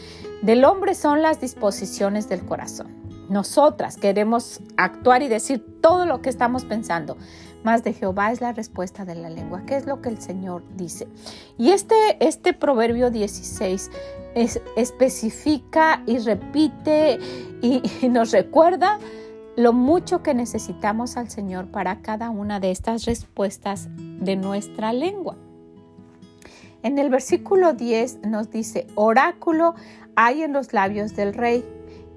Del 0.43 0.65
hombre 0.65 0.93
son 0.93 1.21
las 1.21 1.41
disposiciones 1.41 2.29
del 2.29 2.45
corazón. 2.45 3.03
Nosotras 3.29 3.97
queremos 3.97 4.59
actuar 4.77 5.23
y 5.23 5.29
decir 5.29 5.65
todo 5.81 6.05
lo 6.05 6.21
que 6.21 6.29
estamos 6.29 6.65
pensando. 6.65 7.17
Más 7.63 7.83
de 7.83 7.93
Jehová 7.93 8.31
es 8.31 8.41
la 8.41 8.51
respuesta 8.51 9.05
de 9.05 9.15
la 9.15 9.29
lengua. 9.29 9.63
¿Qué 9.65 9.77
es 9.77 9.85
lo 9.85 10.01
que 10.01 10.09
el 10.09 10.19
Señor 10.19 10.63
dice? 10.75 11.07
Y 11.57 11.71
este, 11.71 11.95
este 12.19 12.53
proverbio 12.53 13.09
16 13.09 13.89
especifica 14.75 16.03
y 16.05 16.17
repite 16.17 17.19
y, 17.61 17.81
nos 18.09 18.31
recuerda 18.31 18.99
lo 19.55 19.71
mucho 19.71 20.23
que 20.23 20.33
necesitamos 20.33 21.15
al 21.15 21.29
Señor 21.29 21.67
para 21.67 22.01
cada 22.01 22.29
una 22.29 22.59
de 22.59 22.71
estas 22.71 23.05
respuestas 23.05 23.87
de 23.95 24.35
nuestra 24.35 24.91
lengua. 24.91 25.37
En 26.81 26.97
el 26.97 27.09
versículo 27.09 27.73
10 27.73 28.25
nos 28.25 28.49
dice, 28.49 28.87
oráculo 28.95 29.75
hay 30.15 30.43
en 30.43 30.51
los 30.51 30.73
labios 30.73 31.15
del 31.15 31.33
rey, 31.33 31.63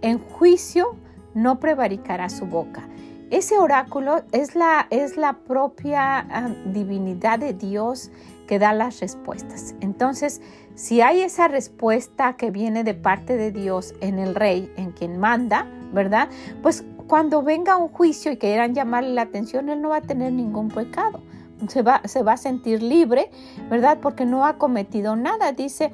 en 0.02 0.18
juicio 0.18 0.96
no 1.34 1.60
prevaricará 1.60 2.28
su 2.30 2.46
boca. 2.46 2.88
Ese 3.30 3.58
oráculo 3.58 4.22
es 4.30 4.54
la, 4.54 4.86
es 4.90 5.16
la 5.16 5.32
propia 5.32 6.18
ah, 6.18 6.54
divinidad 6.66 7.40
de 7.40 7.54
Dios 7.54 8.12
que 8.46 8.60
da 8.60 8.72
las 8.72 9.00
respuestas. 9.00 9.74
Entonces, 9.80 10.40
si 10.76 11.00
hay 11.00 11.22
esa 11.22 11.48
respuesta 11.48 12.36
que 12.36 12.52
viene 12.52 12.84
de 12.84 12.94
parte 12.94 13.36
de 13.36 13.50
Dios 13.50 13.94
en 14.00 14.20
el 14.20 14.36
rey, 14.36 14.72
en 14.76 14.92
quien 14.92 15.18
manda, 15.18 15.66
¿verdad? 15.92 16.28
Pues 16.62 16.84
cuando 17.08 17.42
venga 17.42 17.76
un 17.76 17.88
juicio 17.88 18.30
y 18.30 18.36
quieran 18.36 18.74
llamarle 18.74 19.10
la 19.10 19.22
atención, 19.22 19.68
él 19.70 19.82
no 19.82 19.88
va 19.88 19.96
a 19.96 20.02
tener 20.02 20.32
ningún 20.32 20.68
pecado. 20.68 21.20
Se 21.68 21.82
va, 21.82 22.02
se 22.04 22.22
va 22.22 22.34
a 22.34 22.36
sentir 22.36 22.82
libre, 22.82 23.30
¿verdad? 23.68 23.98
Porque 24.00 24.24
no 24.24 24.46
ha 24.46 24.58
cometido 24.58 25.16
nada. 25.16 25.50
Dice, 25.52 25.92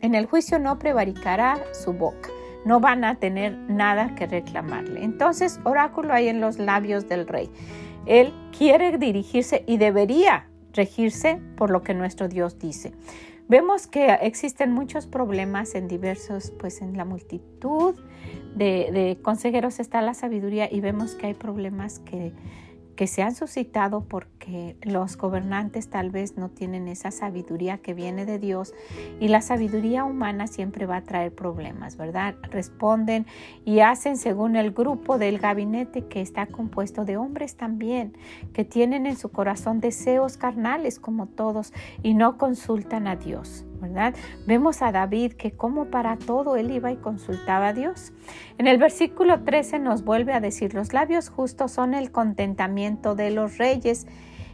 en 0.00 0.14
el 0.14 0.26
juicio 0.26 0.58
no 0.58 0.78
prevaricará 0.78 1.58
su 1.72 1.92
boca. 1.92 2.30
No 2.64 2.80
van 2.80 3.04
a 3.04 3.16
tener 3.16 3.56
nada 3.68 4.14
que 4.14 4.26
reclamarle. 4.26 5.04
Entonces, 5.04 5.60
oráculo 5.64 6.12
hay 6.12 6.28
en 6.28 6.40
los 6.40 6.58
labios 6.58 7.08
del 7.08 7.26
rey. 7.26 7.50
Él 8.06 8.32
quiere 8.56 8.98
dirigirse 8.98 9.64
y 9.66 9.76
debería 9.76 10.46
regirse 10.72 11.40
por 11.56 11.70
lo 11.70 11.82
que 11.82 11.94
nuestro 11.94 12.28
Dios 12.28 12.58
dice. 12.58 12.92
Vemos 13.48 13.86
que 13.86 14.12
existen 14.22 14.72
muchos 14.72 15.06
problemas 15.06 15.74
en 15.74 15.88
diversos, 15.88 16.52
pues 16.52 16.82
en 16.82 16.96
la 16.96 17.04
multitud 17.04 17.96
de, 18.54 18.90
de 18.92 19.18
consejeros 19.22 19.80
está 19.80 20.02
la 20.02 20.14
sabiduría 20.14 20.68
y 20.70 20.80
vemos 20.80 21.14
que 21.14 21.26
hay 21.26 21.34
problemas 21.34 21.98
que 21.98 22.32
que 23.00 23.06
se 23.06 23.22
han 23.22 23.34
suscitado 23.34 24.02
porque 24.02 24.76
los 24.82 25.16
gobernantes 25.16 25.88
tal 25.88 26.10
vez 26.10 26.36
no 26.36 26.50
tienen 26.50 26.86
esa 26.86 27.10
sabiduría 27.10 27.78
que 27.78 27.94
viene 27.94 28.26
de 28.26 28.38
Dios 28.38 28.74
y 29.18 29.28
la 29.28 29.40
sabiduría 29.40 30.04
humana 30.04 30.46
siempre 30.46 30.84
va 30.84 30.96
a 30.96 31.04
traer 31.04 31.34
problemas, 31.34 31.96
¿verdad? 31.96 32.34
Responden 32.50 33.24
y 33.64 33.80
hacen 33.80 34.18
según 34.18 34.54
el 34.54 34.72
grupo 34.72 35.16
del 35.16 35.38
gabinete 35.38 36.08
que 36.08 36.20
está 36.20 36.44
compuesto 36.44 37.06
de 37.06 37.16
hombres 37.16 37.56
también, 37.56 38.18
que 38.52 38.66
tienen 38.66 39.06
en 39.06 39.16
su 39.16 39.30
corazón 39.30 39.80
deseos 39.80 40.36
carnales 40.36 41.00
como 41.00 41.26
todos 41.26 41.72
y 42.02 42.12
no 42.12 42.36
consultan 42.36 43.06
a 43.06 43.16
Dios. 43.16 43.64
¿Verdad? 43.80 44.14
Vemos 44.46 44.82
a 44.82 44.92
David 44.92 45.32
que 45.32 45.52
como 45.52 45.86
para 45.86 46.16
todo 46.16 46.56
él 46.56 46.70
iba 46.70 46.92
y 46.92 46.96
consultaba 46.96 47.68
a 47.68 47.72
Dios. 47.72 48.12
En 48.58 48.66
el 48.66 48.78
versículo 48.78 49.42
13 49.42 49.78
nos 49.78 50.04
vuelve 50.04 50.32
a 50.32 50.40
decir, 50.40 50.74
los 50.74 50.92
labios 50.92 51.28
justos 51.28 51.72
son 51.72 51.94
el 51.94 52.12
contentamiento 52.12 53.14
de 53.14 53.30
los 53.30 53.58
reyes 53.58 54.06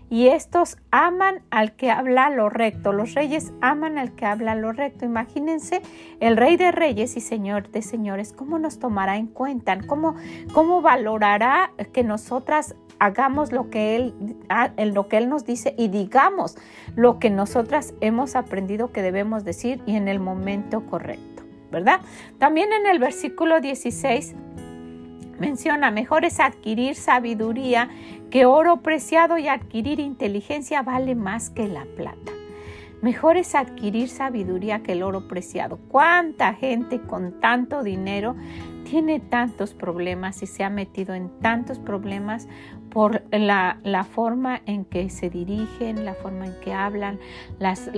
y 0.09 0.29
estos 0.29 0.77
aman 0.91 1.43
al 1.51 1.73
que 1.75 1.91
habla 1.91 2.31
lo 2.31 2.49
recto. 2.49 2.93
Los 2.93 3.15
reyes 3.15 3.53
aman 3.61 3.99
al 3.99 4.15
que 4.15 4.25
habla 4.25 4.55
lo 4.55 4.73
recto. 4.73 5.05
Imagínense 5.05 5.83
el 6.21 6.37
rey 6.37 6.57
de 6.57 6.71
reyes 6.71 7.17
y 7.17 7.21
señor 7.21 7.71
de 7.71 7.83
señores, 7.83 8.33
cómo 8.33 8.59
nos 8.59 8.79
tomará 8.79 9.17
en 9.17 9.27
cuenta, 9.27 9.79
cómo, 9.87 10.15
cómo 10.53 10.81
valorará 10.81 11.73
que 11.93 12.05
nosotras 12.05 12.77
hagamos 12.99 13.53
lo 13.53 13.71
que 13.71 13.97
él, 13.97 14.15
ah, 14.49 14.71
lo 14.77 15.09
que 15.09 15.19
él 15.19 15.29
nos 15.29 15.45
dice 15.45 15.75
y 15.77 15.89
digamos 15.89 16.57
lo 16.95 17.19
que 17.19 17.31
nosotras 17.31 17.95
hemos 18.01 18.37
aprendido 18.37 18.93
que 18.93 19.03
debemos 19.03 19.45
decir 19.45 19.81
y 19.87 19.97
en 19.97 20.09
el 20.09 20.21
momento 20.21 20.87
correcto, 20.87 21.43
¿verdad? 21.71 22.01
También 22.39 22.73
en 22.73 22.87
el 22.87 22.99
versículo 22.99 23.61
16 23.61 24.35
menciona, 25.39 25.91
mejor 25.91 26.25
es 26.25 26.41
adquirir 26.41 26.95
sabiduría 26.95 27.91
que 28.31 28.47
oro 28.47 28.79
preciado 28.79 29.39
y 29.39 29.49
adquirir 29.49 30.01
inteligencia 30.01 30.83
vale 30.83 31.15
más 31.15 31.51
que 31.51 31.69
la 31.69 31.85
plata. 31.97 32.33
Mejor 33.03 33.37
es 33.37 33.55
adquirir 33.55 34.09
sabiduría 34.09 34.83
que 34.83 34.93
el 34.93 35.03
oro 35.03 35.29
preciado. 35.29 35.79
¿Cuánta 35.89 36.55
gente 36.55 37.01
con 37.01 37.41
tanto 37.41 37.83
dinero 37.83 38.35
tiene 38.89 39.21
tantos 39.21 39.75
problemas 39.75 40.43
y 40.43 40.47
se 40.47 40.65
ha 40.65 40.71
metido 40.71 41.15
en 41.15 41.29
tantos 41.41 41.79
problemas 41.79 42.49
por 42.97 43.23
la, 43.31 44.07
forma 44.11 44.63
en 44.65 44.87
que 44.87 45.11
se 45.11 45.29
dirigen, 45.29 46.07
la 46.07 46.15
forma 46.15 46.47
en 46.47 46.55
que 46.61 46.73
hablan, 46.73 47.19
las, 47.59 47.91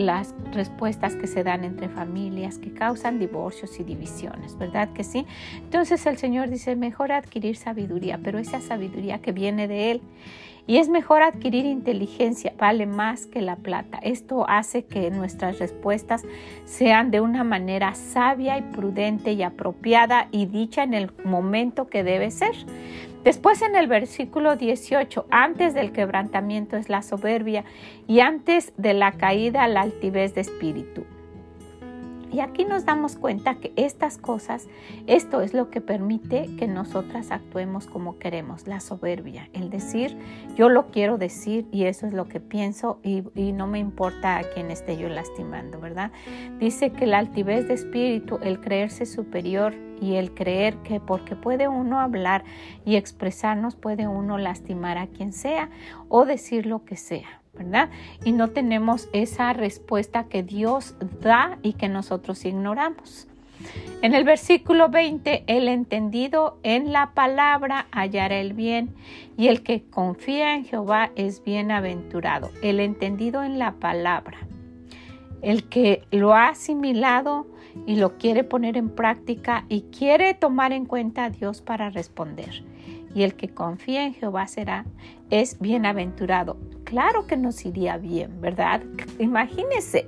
respuestas 0.52 1.14
que 1.14 1.28
se 1.28 1.44
dan 1.44 1.62
entre 1.62 1.88
familias 1.88 2.58
que 2.58 2.72
causan 2.72 3.20
divorcios 3.20 3.78
y 3.78 3.84
divisiones, 3.84 4.58
¿verdad 4.58 4.92
que 4.94 5.04
sí? 5.04 5.24
Entonces 5.54 6.04
el 6.06 6.18
Señor 6.18 6.50
dice, 6.50 6.74
mejor 6.74 7.12
adquirir 7.12 7.54
sabiduría, 7.54 8.18
pero 8.24 8.40
esa 8.40 8.60
sabiduría 8.60 9.20
que 9.20 9.30
viene 9.30 9.68
de 9.68 9.92
Él. 9.92 10.02
Y 10.66 10.78
es 10.78 10.88
mejor 10.88 11.22
adquirir 11.22 11.64
inteligencia, 11.64 12.52
vale 12.58 12.84
más 12.84 13.26
que 13.26 13.40
la 13.40 13.54
plata. 13.54 13.98
Esto 14.02 14.46
hace 14.50 14.84
que 14.84 15.10
nuestras 15.10 15.60
respuestas 15.60 16.24
sean 16.64 17.10
de 17.10 17.20
una 17.20 17.44
manera 17.44 17.94
sabia 17.94 18.58
y 18.58 18.62
prudente 18.62 19.32
y 19.32 19.44
apropiada 19.44 20.28
y 20.32 20.44
dicha 20.44 20.82
en 20.82 20.92
el 20.92 21.10
momento 21.24 21.86
que 21.86 22.02
debe 22.02 22.30
ser. 22.32 22.54
Después 23.24 23.62
en 23.62 23.74
el 23.74 23.88
versículo 23.88 24.56
18, 24.56 25.26
antes 25.30 25.74
del 25.74 25.92
quebrantamiento 25.92 26.76
es 26.76 26.88
la 26.88 27.02
soberbia 27.02 27.64
y 28.06 28.20
antes 28.20 28.72
de 28.76 28.94
la 28.94 29.12
caída 29.12 29.66
la 29.66 29.82
altivez 29.82 30.34
de 30.34 30.42
espíritu. 30.42 31.04
Y 32.30 32.40
aquí 32.40 32.64
nos 32.64 32.84
damos 32.84 33.16
cuenta 33.16 33.54
que 33.54 33.72
estas 33.76 34.18
cosas, 34.18 34.68
esto 35.06 35.40
es 35.40 35.54
lo 35.54 35.70
que 35.70 35.80
permite 35.80 36.48
que 36.58 36.66
nosotras 36.66 37.30
actuemos 37.30 37.86
como 37.86 38.18
queremos, 38.18 38.66
la 38.66 38.80
soberbia, 38.80 39.48
el 39.54 39.70
decir, 39.70 40.16
yo 40.54 40.68
lo 40.68 40.90
quiero 40.90 41.16
decir 41.16 41.66
y 41.72 41.84
eso 41.84 42.06
es 42.06 42.12
lo 42.12 42.28
que 42.28 42.40
pienso 42.40 43.00
y, 43.02 43.22
no 43.58 43.66
me 43.66 43.78
importa 43.78 44.36
a 44.36 44.44
quien 44.44 44.70
esté 44.70 44.96
yo 44.96 45.08
lastimando, 45.08 45.80
¿verdad? 45.80 46.12
Dice 46.60 46.92
que 46.92 47.06
la 47.06 47.18
altivez 47.18 47.66
de 47.66 47.74
espíritu, 47.74 48.38
el 48.42 48.60
creerse 48.60 49.06
superior 49.06 49.74
y 50.00 50.14
el 50.14 50.34
creer 50.34 50.76
que 50.78 51.00
porque 51.00 51.34
puede 51.34 51.66
uno 51.66 51.98
hablar 52.00 52.44
y 52.84 52.96
expresarnos, 52.96 53.74
puede 53.74 54.06
uno 54.06 54.38
lastimar 54.38 54.98
a 54.98 55.06
quien 55.06 55.32
sea 55.32 55.70
o 56.08 56.24
decir 56.24 56.66
lo 56.66 56.84
que 56.84 56.96
sea. 56.96 57.37
Y 58.24 58.32
no 58.32 58.48
tenemos 58.48 59.08
esa 59.12 59.52
respuesta 59.52 60.24
que 60.24 60.42
Dios 60.42 60.94
da 61.20 61.58
y 61.62 61.74
que 61.74 61.88
nosotros 61.88 62.44
ignoramos. 62.44 63.28
En 64.02 64.14
el 64.14 64.24
versículo 64.24 64.88
20, 64.88 65.44
el 65.48 65.66
entendido 65.68 66.58
en 66.62 66.92
la 66.92 67.14
palabra 67.14 67.86
hallará 67.90 68.38
el 68.38 68.52
bien 68.52 68.94
y 69.36 69.48
el 69.48 69.62
que 69.62 69.82
confía 69.82 70.54
en 70.54 70.64
Jehová 70.64 71.10
es 71.16 71.42
bienaventurado. 71.42 72.50
El 72.62 72.78
entendido 72.78 73.42
en 73.42 73.58
la 73.58 73.72
palabra, 73.72 74.38
el 75.42 75.64
que 75.64 76.04
lo 76.12 76.34
ha 76.34 76.48
asimilado 76.48 77.46
y 77.86 77.96
lo 77.96 78.18
quiere 78.18 78.44
poner 78.44 78.76
en 78.76 78.90
práctica 78.90 79.64
y 79.68 79.82
quiere 79.82 80.34
tomar 80.34 80.72
en 80.72 80.86
cuenta 80.86 81.24
a 81.24 81.30
Dios 81.30 81.60
para 81.60 81.90
responder. 81.90 82.62
Y 83.14 83.22
el 83.22 83.34
que 83.34 83.48
confía 83.48 84.04
en 84.04 84.14
Jehová 84.14 84.46
será, 84.46 84.84
es 85.30 85.58
bienaventurado. 85.58 86.56
Claro 86.84 87.26
que 87.26 87.36
nos 87.36 87.64
iría 87.64 87.96
bien, 87.96 88.40
¿verdad? 88.40 88.82
Imagínese 89.18 90.06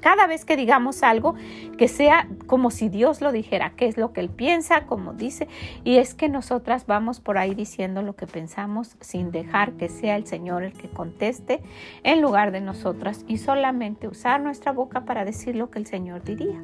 cada 0.00 0.26
vez 0.26 0.44
que 0.44 0.56
digamos 0.56 1.02
algo, 1.02 1.34
que 1.78 1.88
sea 1.88 2.28
como 2.46 2.70
si 2.70 2.88
Dios 2.88 3.20
lo 3.20 3.32
dijera, 3.32 3.74
qué 3.76 3.86
es 3.86 3.96
lo 3.96 4.12
que 4.12 4.20
Él 4.20 4.30
piensa, 4.30 4.86
como 4.86 5.12
dice, 5.12 5.48
y 5.84 5.98
es 5.98 6.14
que 6.14 6.28
nosotras 6.28 6.86
vamos 6.86 7.20
por 7.20 7.38
ahí 7.38 7.54
diciendo 7.54 8.02
lo 8.02 8.16
que 8.16 8.26
pensamos 8.26 8.96
sin 9.00 9.30
dejar 9.30 9.72
que 9.72 9.88
sea 9.88 10.16
el 10.16 10.26
Señor 10.26 10.64
el 10.64 10.72
que 10.72 10.88
conteste 10.88 11.62
en 12.02 12.20
lugar 12.20 12.50
de 12.50 12.60
nosotras 12.60 13.24
y 13.28 13.38
solamente 13.38 14.08
usar 14.08 14.40
nuestra 14.40 14.72
boca 14.72 15.04
para 15.04 15.24
decir 15.24 15.54
lo 15.54 15.70
que 15.70 15.78
el 15.78 15.86
Señor 15.86 16.24
diría. 16.24 16.60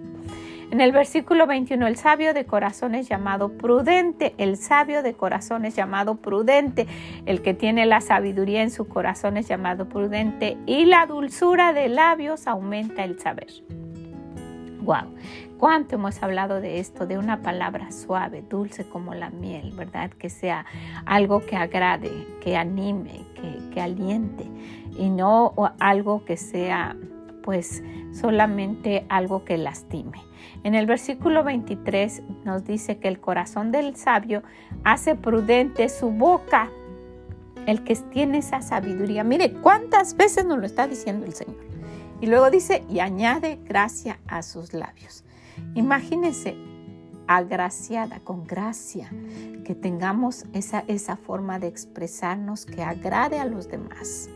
En 0.70 0.80
el 0.80 0.90
versículo 0.90 1.46
21, 1.46 1.86
el 1.86 1.96
sabio 1.96 2.34
de 2.34 2.44
corazón 2.44 2.96
es 2.96 3.08
llamado 3.08 3.56
prudente, 3.56 4.34
el 4.36 4.56
sabio 4.56 5.04
de 5.04 5.14
corazón 5.14 5.64
es 5.64 5.76
llamado 5.76 6.16
prudente, 6.16 6.88
el 7.24 7.40
que 7.40 7.54
tiene 7.54 7.86
la 7.86 8.00
sabiduría 8.00 8.62
en 8.62 8.70
su 8.70 8.88
corazón 8.88 9.36
es 9.36 9.46
llamado 9.46 9.88
prudente 9.88 10.58
y 10.66 10.84
la 10.86 11.06
dulzura 11.06 11.72
de 11.72 11.88
labios 11.88 12.48
aumenta 12.48 13.04
el 13.04 13.20
saber. 13.20 13.46
Wow, 14.80 15.14
cuánto 15.56 15.94
hemos 15.94 16.20
hablado 16.22 16.60
de 16.60 16.80
esto, 16.80 17.06
de 17.06 17.16
una 17.16 17.42
palabra 17.42 17.92
suave, 17.92 18.42
dulce 18.42 18.88
como 18.88 19.14
la 19.14 19.30
miel, 19.30 19.72
¿verdad? 19.76 20.10
Que 20.10 20.30
sea 20.30 20.66
algo 21.04 21.46
que 21.46 21.54
agrade, 21.54 22.10
que 22.40 22.56
anime, 22.56 23.24
que, 23.34 23.70
que 23.72 23.80
aliente 23.80 24.44
y 24.98 25.10
no 25.10 25.54
algo 25.78 26.24
que 26.24 26.36
sea 26.36 26.96
pues 27.46 27.80
solamente 28.10 29.06
algo 29.08 29.44
que 29.44 29.56
lastime. 29.56 30.20
En 30.64 30.74
el 30.74 30.84
versículo 30.84 31.44
23 31.44 32.22
nos 32.44 32.64
dice 32.64 32.98
que 32.98 33.06
el 33.06 33.20
corazón 33.20 33.70
del 33.70 33.94
sabio 33.94 34.42
hace 34.82 35.14
prudente 35.14 35.88
su 35.88 36.10
boca. 36.10 36.70
El 37.66 37.84
que 37.84 37.94
tiene 37.94 38.38
esa 38.38 38.62
sabiduría. 38.62 39.22
Mire 39.22 39.52
cuántas 39.52 40.16
veces 40.16 40.44
nos 40.44 40.58
lo 40.58 40.66
está 40.66 40.88
diciendo 40.88 41.24
el 41.24 41.34
Señor. 41.34 41.64
Y 42.20 42.26
luego 42.26 42.50
dice, 42.50 42.84
y 42.90 42.98
añade 42.98 43.60
gracia 43.64 44.18
a 44.26 44.42
sus 44.42 44.74
labios. 44.74 45.24
Imagínense, 45.74 46.56
agraciada, 47.28 48.18
con 48.20 48.44
gracia, 48.44 49.08
que 49.64 49.76
tengamos 49.76 50.46
esa, 50.52 50.84
esa 50.88 51.16
forma 51.16 51.60
de 51.60 51.68
expresarnos 51.68 52.66
que 52.66 52.82
agrade 52.82 53.38
a 53.38 53.44
los 53.44 53.68
demás 53.68 54.30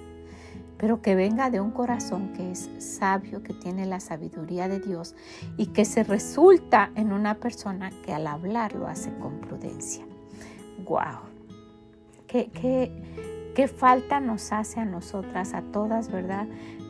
pero 0.80 1.02
que 1.02 1.14
venga 1.14 1.50
de 1.50 1.60
un 1.60 1.72
corazón 1.72 2.32
que 2.32 2.52
es 2.52 2.70
sabio, 2.78 3.42
que 3.42 3.52
tiene 3.52 3.84
la 3.84 4.00
sabiduría 4.00 4.66
de 4.66 4.80
Dios 4.80 5.14
y 5.58 5.66
que 5.66 5.84
se 5.84 6.04
resulta 6.04 6.90
en 6.94 7.12
una 7.12 7.34
persona 7.34 7.90
que 8.02 8.14
al 8.14 8.26
hablar 8.26 8.74
lo 8.74 8.86
hace 8.86 9.12
con 9.18 9.40
prudencia. 9.40 10.06
¡Wow! 10.84 11.20
¿Qué, 12.26 12.50
qué, 13.54 13.68
falta 13.68 14.20
nos 14.20 14.52
hace 14.52 14.80
a 14.80 14.86
nosotras, 14.86 15.52
a 15.52 15.60
todas, 15.60 16.10
verdad? 16.10 16.46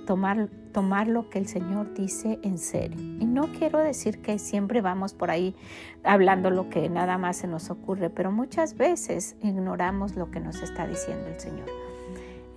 Tomar, 0.06 0.48
tomar 0.72 1.08
lo 1.08 1.28
que 1.28 1.40
el 1.40 1.48
Señor 1.48 1.92
dice 1.94 2.38
en 2.44 2.58
serio. 2.58 3.00
Y 3.00 3.24
no 3.24 3.50
quiero 3.58 3.80
decir 3.80 4.22
que 4.22 4.38
siempre 4.38 4.82
vamos 4.82 5.14
por 5.14 5.32
ahí 5.32 5.56
hablando 6.04 6.50
lo 6.50 6.70
que 6.70 6.88
nada 6.88 7.18
más 7.18 7.38
se 7.38 7.48
nos 7.48 7.70
ocurre, 7.70 8.08
pero 8.08 8.30
muchas 8.30 8.76
veces 8.76 9.34
ignoramos 9.42 10.14
lo 10.14 10.30
que 10.30 10.38
nos 10.38 10.62
está 10.62 10.86
diciendo 10.86 11.26
el 11.26 11.40
Señor. 11.40 11.79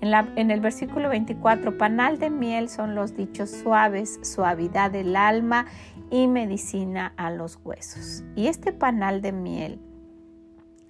En, 0.04 0.52
el 0.52 0.60
versículo 0.60 1.08
24, 1.08 1.78
panal 1.78 2.20
de 2.20 2.30
miel 2.30 2.68
son 2.68 2.94
los 2.94 3.16
dichos 3.16 3.50
suaves, 3.50 4.20
suavidad 4.22 4.92
del 4.92 5.16
alma 5.16 5.66
y 6.12 6.28
medicina 6.28 7.14
a 7.16 7.32
los 7.32 7.58
huesos. 7.64 8.22
Y 8.36 8.48
este 8.48 8.74
panal 8.74 9.22
de 9.22 9.32
miel, 9.32 9.80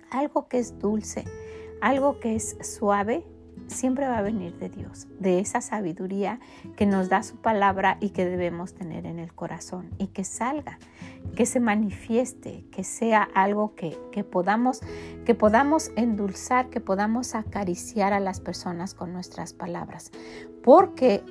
algo 0.09 0.47
que 0.47 0.57
es 0.57 0.79
dulce, 0.79 1.25
algo 1.79 2.19
que 2.19 2.33
es 2.33 2.57
suave, 2.61 3.23
siempre 3.73 4.07
va 4.07 4.19
a 4.19 4.21
venir 4.21 4.57
de 4.57 4.69
Dios, 4.69 5.07
de 5.19 5.39
esa 5.39 5.61
sabiduría 5.61 6.39
que 6.75 6.85
nos 6.85 7.09
da 7.09 7.23
su 7.23 7.37
palabra 7.37 7.97
y 7.99 8.11
que 8.11 8.25
debemos 8.25 8.73
tener 8.73 9.05
en 9.05 9.19
el 9.19 9.33
corazón 9.33 9.89
y 9.97 10.07
que 10.07 10.23
salga, 10.23 10.79
que 11.35 11.45
se 11.45 11.59
manifieste, 11.59 12.63
que 12.71 12.83
sea 12.83 13.27
algo 13.35 13.75
que, 13.75 13.97
podamos, 14.23 14.81
que 15.25 15.35
podamos 15.35 15.91
endulzar, 15.95 16.69
que 16.69 16.79
podamos 16.79 17.35
acariciar 17.35 18.13
a 18.13 18.19
las 18.19 18.39
personas 18.39 18.93
con 18.93 19.11
nuestras 19.11 19.53
palabras. 19.53 20.11
Porque 20.63 21.23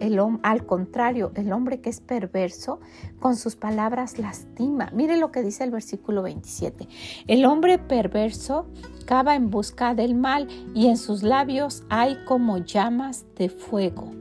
al 0.42 0.66
contrario, 0.66 1.32
el 1.34 1.52
hombre 1.52 1.80
que 1.80 1.88
es 1.88 2.00
perverso 2.00 2.80
con 3.18 3.36
sus 3.36 3.56
palabras 3.56 4.18
lastima. 4.18 4.90
Mire 4.92 5.16
lo 5.16 5.32
que 5.32 5.42
dice 5.42 5.64
el 5.64 5.70
versículo 5.70 6.22
27. 6.22 6.86
El 7.26 7.46
hombre 7.46 7.78
perverso 7.78 8.66
cava 9.06 9.34
en 9.34 9.50
busca 9.50 9.94
del 9.94 10.14
mal 10.14 10.48
y 10.74 10.88
en 10.88 10.98
sus 10.98 11.22
labios 11.22 11.82
hay 11.88 12.16
como 12.26 12.58
llamas 12.58 13.24
de 13.36 13.48
fuego. 13.48 14.12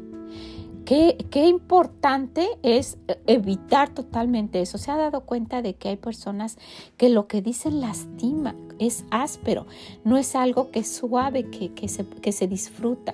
Qué, 0.86 1.28
qué, 1.30 1.45
importante 1.45 2.47
es 2.63 2.97
evitar 3.28 3.89
totalmente 3.89 4.62
eso. 4.62 4.78
Se 4.78 4.91
ha 4.91 4.97
dado 4.97 5.21
cuenta 5.21 5.62
de 5.62 5.76
que 5.76 5.89
hay 5.89 5.97
personas 5.97 6.58
que 6.97 7.10
lo 7.10 7.28
que 7.28 7.41
dicen 7.41 7.82
lastima, 7.82 8.56
es 8.82 9.06
áspero, 9.12 9.67
no 10.04 10.17
es 10.17 10.36
algo 10.36 10.72
que 10.72 10.80
es 10.80 10.91
suave, 10.91 11.50
que, 11.52 11.72
que, 11.74 11.88
se, 11.88 12.04
que 12.06 12.32
se 12.32 12.48
disfruta, 12.48 13.13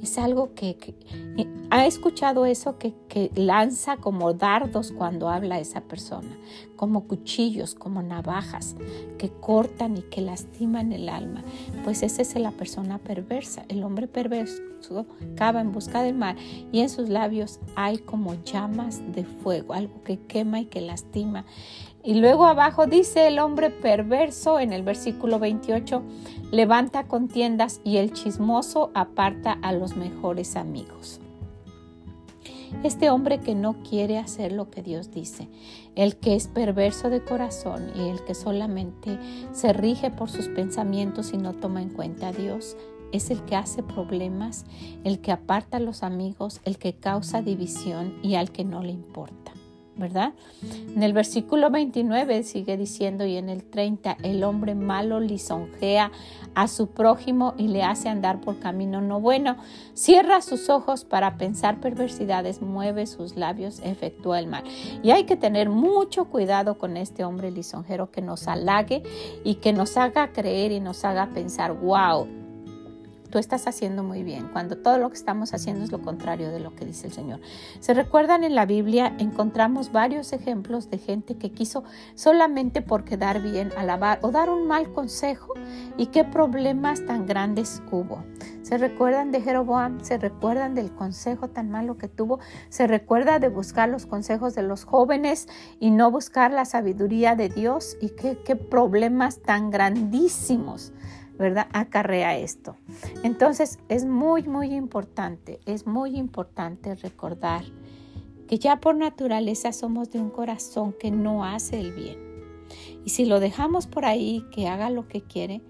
es 0.00 0.16
algo 0.16 0.54
que, 0.54 0.94
ha 1.70 1.86
escuchado 1.86 2.46
eso 2.46 2.78
que, 2.78 2.94
que 3.08 3.32
lanza 3.34 3.96
como 3.96 4.32
dardos 4.32 4.92
cuando 4.92 5.28
habla 5.28 5.58
esa 5.58 5.80
persona, 5.80 6.38
como 6.76 7.08
cuchillos, 7.08 7.74
como 7.74 8.00
navajas, 8.00 8.76
que 9.18 9.28
cortan 9.28 9.96
y 9.96 10.02
que 10.02 10.20
lastiman 10.20 10.92
el 10.92 11.08
alma. 11.08 11.42
Pues 11.82 12.04
esa 12.04 12.22
es 12.22 12.34
la 12.36 12.52
persona 12.52 12.98
perversa, 12.98 13.64
el 13.68 13.82
hombre 13.82 14.06
perverso 14.06 14.62
cava 15.36 15.60
en 15.60 15.72
busca 15.72 16.02
del 16.02 16.14
mar 16.14 16.36
y 16.72 16.80
en 16.80 16.88
sus 16.88 17.08
labios 17.08 17.60
hay 17.74 17.98
como 17.98 18.34
llamas 18.42 19.00
de 19.12 19.24
fuego, 19.24 19.74
algo 19.74 20.02
que 20.04 20.18
quema 20.18 20.60
y 20.60 20.66
que 20.66 20.80
lastima. 20.80 21.44
Y 22.04 22.14
luego 22.14 22.46
abajo 22.46 22.86
dice 22.86 23.26
el 23.26 23.38
hombre 23.38 23.70
perverso 23.70 24.60
en 24.60 24.72
el 24.72 24.82
versículo 24.82 25.38
28, 25.38 26.02
levanta 26.52 27.08
contiendas 27.08 27.80
y 27.84 27.96
el 27.96 28.12
chismoso 28.12 28.90
aparta 28.94 29.58
a 29.62 29.72
los 29.72 29.96
mejores 29.96 30.56
amigos. 30.56 31.20
Este 32.84 33.10
hombre 33.10 33.40
que 33.40 33.54
no 33.54 33.82
quiere 33.82 34.18
hacer 34.18 34.52
lo 34.52 34.70
que 34.70 34.82
Dios 34.82 35.10
dice, 35.10 35.48
el 35.96 36.16
que 36.16 36.36
es 36.36 36.46
perverso 36.46 37.10
de 37.10 37.24
corazón 37.24 37.90
y 37.96 38.08
el 38.08 38.22
que 38.24 38.34
solamente 38.34 39.18
se 39.52 39.72
rige 39.72 40.10
por 40.10 40.30
sus 40.30 40.48
pensamientos 40.48 41.32
y 41.32 41.38
no 41.38 41.54
toma 41.54 41.82
en 41.82 41.88
cuenta 41.88 42.28
a 42.28 42.32
Dios, 42.32 42.76
es 43.10 43.30
el 43.30 43.42
que 43.44 43.56
hace 43.56 43.82
problemas, 43.82 44.66
el 45.02 45.20
que 45.20 45.32
aparta 45.32 45.78
a 45.78 45.80
los 45.80 46.02
amigos, 46.02 46.60
el 46.64 46.78
que 46.78 46.92
causa 46.92 47.42
división 47.42 48.18
y 48.22 48.34
al 48.34 48.52
que 48.52 48.64
no 48.64 48.82
le 48.82 48.92
importa. 48.92 49.57
¿Verdad? 49.98 50.32
En 50.94 51.02
el 51.02 51.12
versículo 51.12 51.70
29 51.70 52.42
sigue 52.44 52.76
diciendo 52.76 53.26
y 53.26 53.36
en 53.36 53.48
el 53.48 53.64
30, 53.64 54.16
el 54.22 54.44
hombre 54.44 54.74
malo 54.74 55.20
lisonjea 55.20 56.12
a 56.54 56.68
su 56.68 56.88
prójimo 56.88 57.54
y 57.58 57.68
le 57.68 57.82
hace 57.82 58.08
andar 58.08 58.40
por 58.40 58.58
camino 58.58 59.00
no 59.00 59.20
bueno, 59.20 59.56
cierra 59.94 60.40
sus 60.40 60.70
ojos 60.70 61.04
para 61.04 61.36
pensar 61.36 61.80
perversidades, 61.80 62.62
mueve 62.62 63.06
sus 63.06 63.36
labios, 63.36 63.80
efectúa 63.84 64.38
el 64.38 64.46
mal. 64.46 64.64
Y 65.02 65.10
hay 65.10 65.24
que 65.24 65.36
tener 65.36 65.68
mucho 65.68 66.26
cuidado 66.26 66.78
con 66.78 66.96
este 66.96 67.24
hombre 67.24 67.50
lisonjero 67.50 68.10
que 68.10 68.22
nos 68.22 68.48
halague 68.48 69.02
y 69.44 69.56
que 69.56 69.72
nos 69.72 69.96
haga 69.96 70.32
creer 70.32 70.72
y 70.72 70.80
nos 70.80 71.04
haga 71.04 71.30
pensar, 71.30 71.72
wow, 71.72 72.26
tú 73.30 73.38
estás 73.38 73.66
haciendo 73.66 74.02
muy 74.02 74.22
bien, 74.22 74.48
cuando 74.52 74.76
todo 74.76 74.98
lo 74.98 75.08
que 75.10 75.16
estamos 75.16 75.54
haciendo 75.54 75.84
es 75.84 75.92
lo 75.92 76.00
contrario 76.00 76.50
de 76.50 76.60
lo 76.60 76.74
que 76.74 76.84
dice 76.84 77.06
el 77.06 77.12
Señor. 77.12 77.40
Se 77.80 77.94
recuerdan 77.94 78.44
en 78.44 78.54
la 78.54 78.66
Biblia, 78.66 79.14
encontramos 79.18 79.92
varios 79.92 80.32
ejemplos 80.32 80.90
de 80.90 80.98
gente 80.98 81.36
que 81.36 81.50
quiso 81.50 81.84
solamente 82.14 82.82
por 82.82 83.04
quedar 83.04 83.42
bien 83.42 83.72
alabar 83.76 84.18
o 84.22 84.30
dar 84.30 84.50
un 84.50 84.66
mal 84.66 84.92
consejo 84.92 85.54
y 85.96 86.06
qué 86.06 86.24
problemas 86.24 87.04
tan 87.06 87.26
grandes 87.26 87.82
hubo. 87.90 88.24
Se 88.62 88.76
recuerdan 88.76 89.32
de 89.32 89.40
Jeroboam, 89.40 90.04
se 90.04 90.18
recuerdan 90.18 90.74
del 90.74 90.92
consejo 90.92 91.48
tan 91.48 91.70
malo 91.70 91.96
que 91.96 92.08
tuvo, 92.08 92.38
se 92.68 92.86
recuerda 92.86 93.38
de 93.38 93.48
buscar 93.48 93.88
los 93.88 94.04
consejos 94.04 94.54
de 94.54 94.62
los 94.62 94.84
jóvenes 94.84 95.48
y 95.80 95.90
no 95.90 96.10
buscar 96.10 96.50
la 96.50 96.66
sabiduría 96.66 97.34
de 97.34 97.48
Dios 97.48 97.96
y 98.00 98.10
qué, 98.10 98.38
qué 98.44 98.56
problemas 98.56 99.40
tan 99.40 99.70
grandísimos 99.70 100.92
¿verdad? 101.38 101.68
Acarrea 101.72 102.36
esto. 102.36 102.76
Entonces 103.22 103.78
es 103.88 104.04
muy, 104.04 104.42
muy 104.42 104.74
importante, 104.74 105.60
es 105.66 105.86
muy 105.86 106.16
importante 106.16 106.94
recordar 106.96 107.64
que 108.48 108.58
ya 108.58 108.80
por 108.80 108.96
naturaleza 108.96 109.72
somos 109.72 110.10
de 110.10 110.20
un 110.20 110.30
corazón 110.30 110.94
que 110.98 111.10
no 111.10 111.44
hace 111.44 111.78
el 111.78 111.92
bien. 111.92 112.18
Y 113.04 113.10
si 113.10 113.24
lo 113.24 113.40
dejamos 113.40 113.86
por 113.86 114.04
ahí, 114.04 114.44
que 114.50 114.68
haga 114.68 114.90
lo 114.90 115.06
que 115.06 115.22
quiere, 115.22 115.62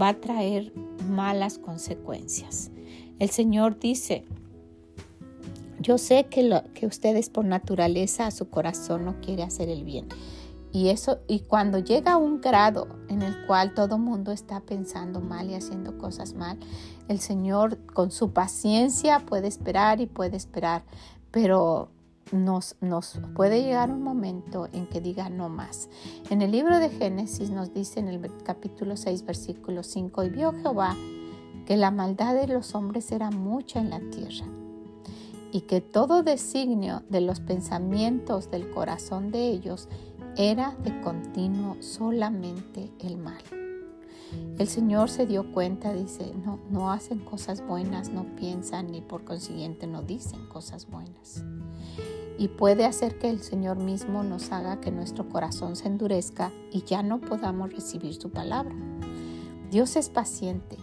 va 0.00 0.08
a 0.08 0.20
traer 0.20 0.72
malas 1.08 1.58
consecuencias. 1.58 2.70
El 3.18 3.30
Señor 3.30 3.78
dice, 3.78 4.24
yo 5.80 5.98
sé 5.98 6.26
que, 6.26 6.42
lo, 6.42 6.62
que 6.74 6.86
ustedes 6.86 7.30
por 7.30 7.44
naturaleza 7.44 8.26
a 8.26 8.30
su 8.30 8.48
corazón 8.48 9.04
no 9.04 9.20
quiere 9.20 9.42
hacer 9.42 9.68
el 9.68 9.84
bien. 9.84 10.06
Y 10.72 10.88
eso, 10.88 11.18
y 11.26 11.40
cuando 11.40 11.78
llega 11.78 12.12
a 12.12 12.16
un 12.16 12.40
grado 12.40 12.86
en 13.08 13.22
el 13.22 13.46
cual 13.46 13.74
todo 13.74 13.98
mundo 13.98 14.30
está 14.30 14.60
pensando 14.60 15.20
mal 15.20 15.50
y 15.50 15.54
haciendo 15.54 15.98
cosas 15.98 16.34
mal, 16.34 16.58
el 17.08 17.18
Señor 17.18 17.78
con 17.86 18.12
su 18.12 18.32
paciencia 18.32 19.18
puede 19.20 19.48
esperar 19.48 20.00
y 20.00 20.06
puede 20.06 20.36
esperar, 20.36 20.84
pero 21.32 21.88
nos, 22.30 22.76
nos, 22.80 23.18
puede 23.34 23.62
llegar 23.62 23.90
un 23.90 24.02
momento 24.04 24.68
en 24.72 24.86
que 24.86 25.00
diga 25.00 25.28
no 25.28 25.48
más. 25.48 25.88
En 26.30 26.40
el 26.40 26.52
libro 26.52 26.78
de 26.78 26.88
Génesis 26.88 27.50
nos 27.50 27.74
dice 27.74 27.98
en 27.98 28.06
el 28.06 28.20
capítulo 28.44 28.96
6, 28.96 29.24
versículo 29.26 29.82
5, 29.82 30.24
y 30.24 30.30
vio 30.30 30.52
Jehová 30.52 30.94
que 31.66 31.76
la 31.76 31.90
maldad 31.90 32.34
de 32.34 32.46
los 32.46 32.76
hombres 32.76 33.10
era 33.10 33.30
mucha 33.30 33.80
en 33.80 33.90
la 33.90 33.98
tierra 33.98 34.46
y 35.52 35.62
que 35.62 35.80
todo 35.80 36.22
designio 36.22 37.02
de 37.08 37.20
los 37.20 37.40
pensamientos 37.40 38.50
del 38.50 38.70
corazón 38.70 39.30
de 39.30 39.48
ellos 39.48 39.88
era 40.36 40.74
de 40.82 41.00
continuo 41.00 41.76
solamente 41.80 42.90
el 43.00 43.16
mal. 43.16 43.42
El 44.58 44.68
Señor 44.68 45.10
se 45.10 45.26
dio 45.26 45.52
cuenta, 45.52 45.92
dice, 45.92 46.32
no, 46.44 46.58
no 46.70 46.92
hacen 46.92 47.18
cosas 47.18 47.66
buenas, 47.66 48.10
no 48.10 48.24
piensan 48.36 48.94
y 48.94 49.00
por 49.00 49.24
consiguiente 49.24 49.86
no 49.86 50.02
dicen 50.02 50.46
cosas 50.46 50.88
buenas. 50.88 51.44
Y 52.38 52.48
puede 52.48 52.84
hacer 52.84 53.18
que 53.18 53.28
el 53.28 53.40
Señor 53.40 53.78
mismo 53.78 54.22
nos 54.22 54.52
haga 54.52 54.80
que 54.80 54.90
nuestro 54.90 55.28
corazón 55.28 55.76
se 55.76 55.88
endurezca 55.88 56.52
y 56.72 56.84
ya 56.84 57.02
no 57.02 57.20
podamos 57.20 57.72
recibir 57.72 58.14
su 58.14 58.30
palabra. 58.30 58.74
Dios 59.70 59.96
es 59.96 60.08
paciente 60.08 60.78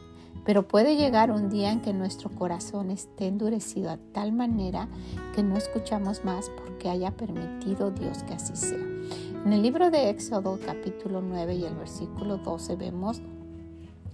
pero 0.47 0.65
puede 0.65 0.95
llegar 0.95 1.29
un 1.29 1.49
día 1.49 1.73
en 1.73 1.81
que 1.81 1.91
nuestro 1.91 2.29
corazón 2.29 2.89
esté 2.89 3.27
endurecido 3.27 3.89
a 3.89 3.97
tal 4.13 4.31
manera 4.31 4.87
que 5.35 5.43
no 5.43 5.57
escuchamos 5.57 6.23
más 6.23 6.49
porque 6.57 6.87
haya 6.87 7.11
permitido 7.11 7.91
Dios 7.91 8.23
que 8.23 8.33
así 8.33 8.55
sea. 8.55 8.79
En 9.47 9.53
el 9.53 9.61
libro 9.61 9.89
de 9.91 10.09
Éxodo 10.09 10.59
capítulo 10.65 11.21
9 11.21 11.55
y 11.55 11.63
el 11.63 11.73
versículo 11.73 12.35
12 12.35 12.75
vemos 12.75 13.21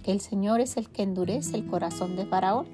que 0.04 0.12
el 0.12 0.20
Señor 0.20 0.60
es 0.60 0.76
el 0.76 0.88
que 0.90 1.02
endurece 1.02 1.56
el 1.56 1.66
corazón 1.66 2.14
de 2.14 2.24
Faraón, 2.24 2.68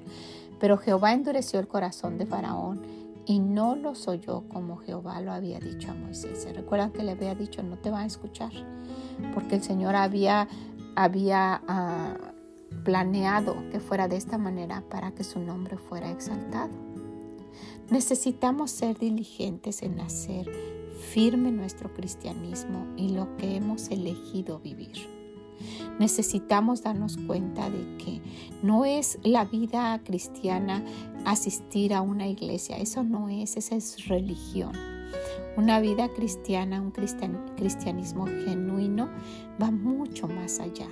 pero 0.59 0.77
Jehová 0.77 1.11
endureció 1.13 1.59
el 1.59 1.67
corazón 1.67 2.19
de 2.19 2.27
Faraón 2.27 2.83
y 3.25 3.39
no 3.39 3.75
los 3.75 4.07
oyó 4.07 4.43
como 4.47 4.77
Jehová 4.77 5.21
lo 5.21 5.31
había 5.31 5.59
dicho 5.59 5.89
a 5.89 5.95
Moisés. 5.95 6.43
¿Se 6.43 6.53
recuerdan 6.53 6.91
que 6.91 7.01
le 7.01 7.13
había 7.13 7.33
dicho 7.33 7.63
no 7.63 7.79
te 7.79 7.89
va 7.89 8.01
a 8.01 8.05
escuchar? 8.05 8.51
Porque 9.33 9.55
el 9.55 9.63
Señor 9.63 9.95
había, 9.95 10.47
ah, 10.95 12.17
planeado 12.83 13.55
que 13.71 13.79
fuera 13.79 14.07
de 14.07 14.17
esta 14.17 14.37
manera 14.37 14.83
para 14.87 15.13
que 15.15 15.23
su 15.23 15.39
nombre 15.39 15.77
fuera 15.77 16.11
exaltado. 16.11 16.69
Necesitamos 17.89 18.69
ser 18.69 18.99
diligentes 18.99 19.81
en 19.81 19.99
hacer 19.99 20.80
firme 21.01 21.51
nuestro 21.51 21.93
cristianismo 21.93 22.87
y 22.95 23.09
lo 23.09 23.35
que 23.37 23.55
hemos 23.55 23.89
elegido 23.89 24.59
vivir. 24.59 25.09
Necesitamos 25.99 26.81
darnos 26.81 27.17
cuenta 27.17 27.69
de 27.69 27.97
que 27.97 28.21
no 28.63 28.85
es 28.85 29.19
la 29.23 29.45
vida 29.45 29.99
cristiana 30.03 30.83
asistir 31.25 31.93
a 31.93 32.01
una 32.01 32.27
iglesia, 32.27 32.77
eso 32.77 33.03
no 33.03 33.29
es, 33.29 33.57
esa 33.57 33.75
es 33.75 34.07
religión. 34.07 34.71
Una 35.57 35.79
vida 35.79 36.07
cristiana, 36.13 36.81
un 36.81 36.91
cristianismo 36.91 38.25
genuino 38.25 39.09
va 39.61 39.69
mucho 39.69 40.27
más 40.27 40.59
allá 40.59 40.87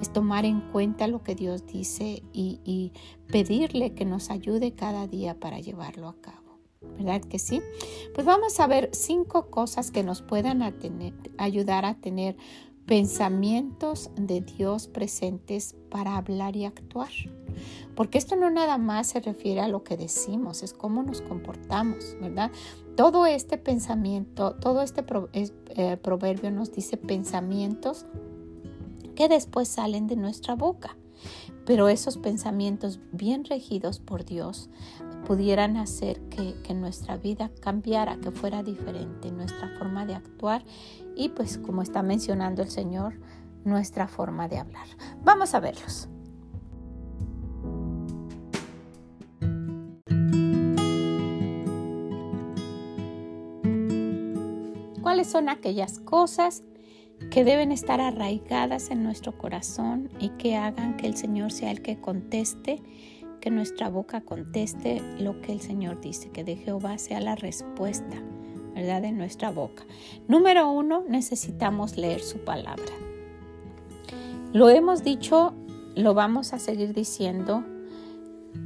es 0.00 0.12
tomar 0.12 0.44
en 0.44 0.60
cuenta 0.60 1.08
lo 1.08 1.22
que 1.22 1.34
Dios 1.34 1.66
dice 1.66 2.22
y, 2.32 2.92
pedirle 3.30 3.94
que 3.94 4.04
nos 4.04 4.30
ayude 4.30 4.72
cada 4.72 5.06
día 5.06 5.38
para 5.38 5.60
llevarlo 5.60 6.08
a 6.08 6.14
cabo. 6.20 6.47
¿Verdad 6.80 7.22
que 7.22 7.38
sí? 7.38 7.60
Pues 8.14 8.26
vamos 8.26 8.58
a 8.60 8.66
ver 8.66 8.90
cinco 8.92 9.50
cosas 9.50 9.90
que 9.90 10.02
nos 10.02 10.22
puedan 10.22 10.62
ayudar 11.38 11.84
a 11.84 11.94
tener 11.94 12.36
pensamientos 12.86 14.10
de 14.16 14.40
Dios 14.40 14.88
presentes 14.88 15.76
para 15.90 16.16
hablar 16.16 16.56
y 16.56 16.64
actuar. 16.64 17.10
Porque 17.94 18.16
esto 18.16 18.34
no 18.34 18.50
nada 18.50 18.78
más 18.78 19.08
se 19.08 19.20
refiere 19.20 19.60
a 19.60 19.68
lo 19.68 19.84
que 19.84 19.96
decimos, 19.96 20.62
es 20.62 20.72
cómo 20.72 21.02
nos 21.02 21.20
comportamos, 21.20 22.16
¿verdad? 22.20 22.50
Todo 22.96 23.26
este 23.26 23.58
pensamiento, 23.58 24.54
todo 24.54 24.80
este 24.82 25.04
eh, 25.32 25.96
proverbio 25.98 26.50
nos 26.50 26.72
dice 26.72 26.96
pensamientos 26.96 28.06
que 29.14 29.28
después 29.28 29.68
salen 29.68 30.06
de 30.06 30.16
nuestra 30.16 30.54
boca. 30.54 30.96
Pero 31.66 31.88
esos 31.88 32.16
pensamientos 32.16 33.00
bien 33.12 33.44
regidos 33.44 33.98
por 33.98 34.24
Dios 34.24 34.70
pudieran 35.28 35.76
hacer 35.76 36.22
que, 36.30 36.72
nuestra 36.72 37.18
vida 37.18 37.50
cambiara, 37.60 38.16
que 38.16 38.30
fuera 38.30 38.62
diferente, 38.62 39.30
nuestra 39.30 39.68
forma 39.78 40.06
de 40.06 40.14
actuar 40.14 40.64
y 41.14 41.28
pues 41.28 41.58
como 41.58 41.82
está 41.82 42.02
mencionando 42.02 42.62
el 42.62 42.70
Señor, 42.70 43.20
nuestra 43.62 44.08
forma 44.08 44.48
de 44.48 44.56
hablar. 44.56 44.86
Vamos 45.22 45.52
a 45.52 45.60
verlos. 45.60 46.08
¿Cuáles 55.02 55.28
son 55.28 55.50
aquellas 55.50 55.98
cosas 55.98 56.62
que 57.30 57.44
deben 57.44 57.70
estar 57.70 58.00
arraigadas 58.00 58.90
en 58.90 59.02
nuestro 59.02 59.36
corazón 59.36 60.08
y 60.18 60.30
que 60.30 60.56
hagan 60.56 60.96
que 60.96 61.06
el 61.06 61.16
Señor 61.16 61.52
sea 61.52 61.70
el 61.70 61.82
que 61.82 62.00
conteste, 62.00 62.82
que 63.40 63.50
nuestra 63.50 63.88
boca 63.88 64.20
conteste 64.20 65.02
lo 65.18 65.40
que 65.40 65.52
el 65.52 65.60
Señor 65.60 66.00
dice, 66.00 66.30
que 66.30 66.44
de 66.44 66.56
Jehová 66.56 66.98
sea 66.98 67.20
la 67.20 67.34
respuesta, 67.34 68.16
¿verdad? 68.74 69.02
De 69.02 69.12
nuestra 69.12 69.50
boca. 69.50 69.84
Número 70.26 70.70
uno, 70.70 71.04
necesitamos 71.08 71.96
leer 71.96 72.20
su 72.20 72.38
palabra. 72.38 72.92
Lo 74.52 74.70
hemos 74.70 75.04
dicho, 75.04 75.54
lo 75.94 76.14
vamos 76.14 76.52
a 76.52 76.58
seguir 76.58 76.94
diciendo, 76.94 77.64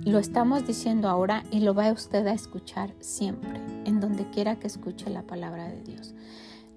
lo 0.05 0.19
estamos 0.19 0.67
diciendo 0.67 1.09
ahora 1.09 1.45
y 1.51 1.61
lo 1.61 1.75
va 1.75 1.93
usted 1.93 2.27
a 2.27 2.33
escuchar 2.33 2.95
siempre, 3.01 3.61
en 3.85 4.01
donde 4.01 4.29
quiera 4.31 4.59
que 4.59 4.67
escuche 4.67 5.11
la 5.11 5.23
palabra 5.23 5.69
de 5.69 5.83
Dios. 5.83 6.15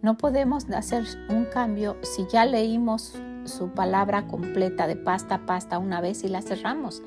No 0.02 0.18
podemos 0.18 0.70
hacer 0.70 1.04
un 1.30 1.46
cambio 1.46 1.98
si 2.04 2.26
ya 2.32 2.46
leímos 2.46 3.14
su 3.46 3.70
palabra 3.70 4.28
completa 4.28 4.88
de 4.88 4.96
pasta 4.96 5.36
a 5.36 5.46
pasta 5.46 5.80
una 5.80 6.02
vez 6.02 6.24
y 6.24 6.28
la 6.28 6.42
cerramos. 6.42 7.02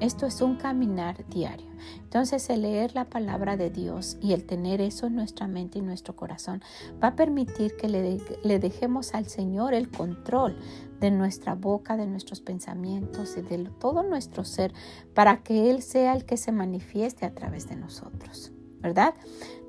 Esto 0.00 0.26
es 0.26 0.40
un 0.40 0.56
caminar 0.56 1.26
diario. 1.28 1.70
Entonces 2.02 2.48
el 2.50 2.62
leer 2.62 2.94
la 2.94 3.04
palabra 3.06 3.56
de 3.56 3.70
Dios 3.70 4.16
y 4.20 4.32
el 4.32 4.44
tener 4.44 4.80
eso 4.80 5.06
en 5.06 5.14
nuestra 5.14 5.46
mente 5.46 5.78
y 5.78 5.82
nuestro 5.82 6.16
corazón 6.16 6.62
va 7.02 7.08
a 7.08 7.16
permitir 7.16 7.76
que 7.76 7.88
le, 7.88 8.20
le, 8.42 8.58
dejemos 8.58 9.14
al 9.14 9.26
Señor 9.26 9.74
el 9.74 9.90
control 9.90 10.56
de 11.00 11.10
nuestra 11.10 11.54
boca, 11.54 11.96
de 11.96 12.06
nuestros 12.06 12.40
pensamientos 12.40 13.36
y 13.36 13.42
de 13.42 13.70
todo 13.78 14.02
nuestro 14.02 14.44
ser 14.44 14.72
para 15.14 15.42
que 15.42 15.70
Él 15.70 15.82
sea 15.82 16.14
el 16.14 16.24
que 16.24 16.36
se 16.36 16.52
manifieste 16.52 17.26
a 17.26 17.34
través 17.34 17.68
de 17.68 17.76
nosotros. 17.76 18.52
¿Verdad? 18.80 19.14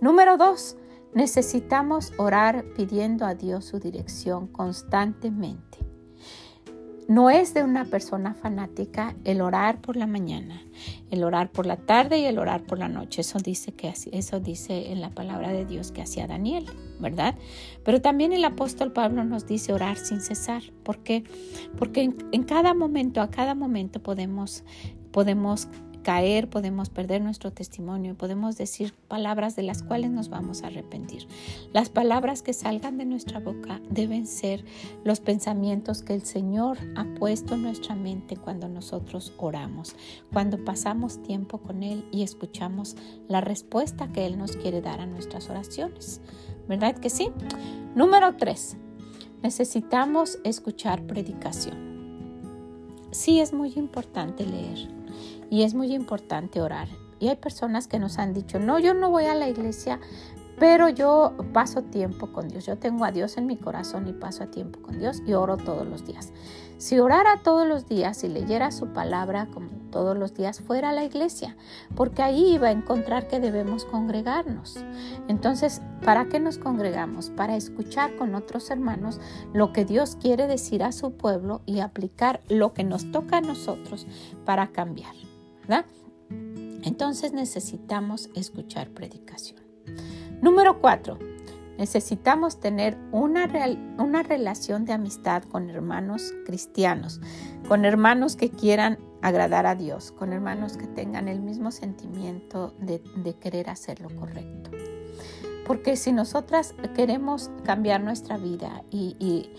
Número 0.02 0.36
dos, 0.36 0.76
Necesitamos 1.16 2.12
orar 2.18 2.66
pidiendo 2.76 3.26
a 3.26 3.36
Dios 3.36 3.64
su 3.64 3.80
dirección 3.80 4.48
constantemente. 4.48 5.78
No 7.08 7.30
es 7.30 7.54
de 7.54 7.64
una 7.64 7.86
persona 7.86 8.34
fanática 8.34 9.16
el 9.26 9.42
orar 9.42 9.80
por 9.80 9.96
la 9.96 10.08
mañana, 10.08 10.62
el 11.12 11.24
orar 11.24 11.52
por 11.52 11.68
la 11.68 11.78
tarde 11.78 12.18
y 12.18 12.26
el 12.26 12.40
orar 12.40 12.64
por 12.64 12.80
la 12.80 12.88
noche. 12.88 13.22
Eso 13.22 13.38
dice 13.38 13.74
que 13.74 13.94
eso 14.12 14.40
dice 14.40 14.92
en 14.92 15.02
la 15.02 15.12
palabra 15.12 15.52
de 15.52 15.66
Dios 15.66 15.92
que 15.92 16.02
hacía 16.02 16.26
Daniel, 16.26 16.66
¿verdad? 17.00 17.36
Pero 17.84 18.02
también 18.02 18.34
el 18.34 18.44
apóstol 18.44 18.92
Pablo 18.92 19.24
nos 19.24 19.46
dice 19.46 19.72
orar 19.72 19.98
sin 19.98 20.20
cesar. 20.20 20.64
¿Por 20.84 21.00
qué? 21.04 21.24
Porque 21.78 22.02
en, 22.02 22.16
en 22.32 22.44
cada 22.44 22.74
momento, 22.74 23.22
a 23.22 23.30
cada 23.30 23.54
momento 23.54 24.02
podemos 24.02 24.64
podemos 25.16 25.70
caer, 26.06 26.52
podemos 26.52 26.92
perder 26.92 27.24
nuestro 27.24 27.52
testimonio, 27.52 28.16
podemos 28.16 28.58
decir 28.58 28.94
palabras 29.08 29.56
de 29.56 29.64
las 29.64 29.82
cuales 29.82 30.12
nos 30.12 30.30
vamos 30.30 30.62
a 30.62 30.68
arrepentir. 30.68 31.28
Las 31.74 31.90
palabras 31.90 32.44
que 32.44 32.54
salgan 32.54 33.00
de 33.00 33.06
nuestra 33.06 33.40
boca 33.40 33.82
deben 33.90 34.28
ser 34.28 34.64
los 35.04 35.20
pensamientos 35.20 36.04
que 36.04 36.14
el 36.14 36.22
Señor 36.22 36.78
ha 36.96 37.06
puesto 37.16 37.56
en 37.56 37.64
nuestra 37.64 37.96
mente 37.96 38.38
cuando 38.38 38.70
nosotros 38.70 39.34
oramos, 39.38 39.96
cuando 40.32 40.64
pasamos 40.64 41.24
tiempo 41.24 41.58
con 41.58 41.82
Él 41.82 42.06
y 42.12 42.22
escuchamos 42.22 42.96
la 43.28 43.42
respuesta 43.42 44.12
que 44.12 44.28
Él 44.28 44.38
nos 44.38 44.58
quiere 44.58 44.82
dar 44.82 45.02
a 45.02 45.08
nuestras 45.08 45.50
oraciones. 45.50 46.22
¿Verdad 46.68 47.00
que 47.00 47.10
sí? 47.10 47.30
Número 47.96 48.36
tres, 48.38 48.78
necesitamos 49.42 50.38
escuchar 50.44 51.08
predicación. 51.08 51.84
sí 53.10 53.40
es 53.40 53.54
muy 53.54 53.74
importante 53.76 54.46
leer 54.46 54.95
y 55.50 55.64
es 55.64 55.74
muy 55.74 55.94
importante 55.94 56.62
orar. 56.62 56.88
Y 57.20 57.30
hay 57.30 57.38
personas 57.38 57.88
que 57.88 58.00
nos 58.00 58.18
han 58.18 58.34
dicho, 58.34 58.60
no, 58.60 58.80
yo 58.80 58.94
no 58.94 59.10
voy 59.10 59.26
a 59.26 59.36
la 59.36 59.48
iglesia, 59.48 60.00
pero 60.60 60.90
yo 60.90 61.34
paso 61.54 61.84
tiempo 61.84 62.32
con 62.32 62.48
Dios. 62.48 62.66
Yo 62.66 62.78
tengo 62.78 63.06
a 63.06 63.12
Dios 63.12 63.38
en 63.38 63.46
mi 63.46 63.58
corazón 63.58 64.08
y 64.08 64.14
paso 64.14 64.44
a 64.44 64.48
tiempo 64.48 64.82
con 64.82 65.00
Dios 65.00 65.22
y 65.26 65.34
oro 65.34 65.58
todos 65.58 65.88
los 65.88 66.06
días. 66.06 66.32
Si 66.78 67.00
orara 67.00 67.42
todos 67.44 67.68
los 67.68 67.88
días 67.88 68.24
y 68.24 68.30
leyera 68.30 68.72
su 68.72 68.88
palabra 68.88 69.48
como 69.54 69.70
todos 69.92 70.18
los 70.18 70.34
días, 70.34 70.60
fuera 70.60 70.90
a 70.90 70.94
la 70.94 71.06
iglesia, 71.06 71.56
porque 71.96 72.22
ahí 72.22 72.54
iba 72.56 72.68
a 72.68 72.72
encontrar 72.72 73.30
que 73.30 73.40
debemos 73.40 73.86
congregarnos. 73.86 74.78
Entonces, 75.30 75.82
¿para 76.04 76.26
qué 76.26 76.40
nos 76.40 76.58
congregamos? 76.58 77.30
Para 77.30 77.56
escuchar 77.56 78.18
con 78.18 78.36
otros 78.36 78.70
hermanos 78.72 79.22
lo 79.54 79.72
que 79.72 79.86
Dios 79.86 80.18
quiere 80.18 80.48
decir 80.48 80.84
a 80.84 80.92
su 80.92 81.14
pueblo 81.14 81.62
y 81.66 81.80
aplicar 81.80 82.42
lo 82.50 82.74
que 82.74 82.84
nos 82.84 83.10
toca 83.12 83.38
a 83.38 83.42
nosotros 83.42 84.06
para 84.44 84.68
cambiar. 84.74 85.16
¿Verdad? 85.68 85.86
Entonces 86.84 87.34
necesitamos 87.34 88.30
escuchar 88.36 88.90
predicación. 88.90 89.60
Número 90.42 90.80
cuatro, 90.80 91.18
necesitamos 91.78 92.60
tener 92.60 92.98
una, 93.12 93.50
una 93.98 94.24
relación 94.24 94.86
de 94.86 94.94
amistad 94.94 95.44
con 95.44 95.70
hermanos 95.70 96.34
cristianos, 96.46 97.22
con 97.68 97.86
hermanos 97.86 98.36
que 98.36 98.50
quieran 98.50 99.00
agradar 99.22 99.66
a 99.66 99.74
Dios, 99.74 100.12
con 100.12 100.34
hermanos 100.34 100.78
que 100.78 100.86
tengan 100.86 101.28
el 101.28 101.40
mismo 101.42 101.72
sentimiento 101.72 102.76
de, 102.80 103.02
querer 103.40 103.70
hacer 103.72 104.00
lo 104.00 104.16
correcto. 104.16 104.70
Porque 105.66 105.96
si 105.96 106.12
nosotras 106.12 106.76
queremos 106.96 107.50
cambiar 107.64 108.02
nuestra 108.02 108.38
vida 108.38 108.84
y, 108.92 109.50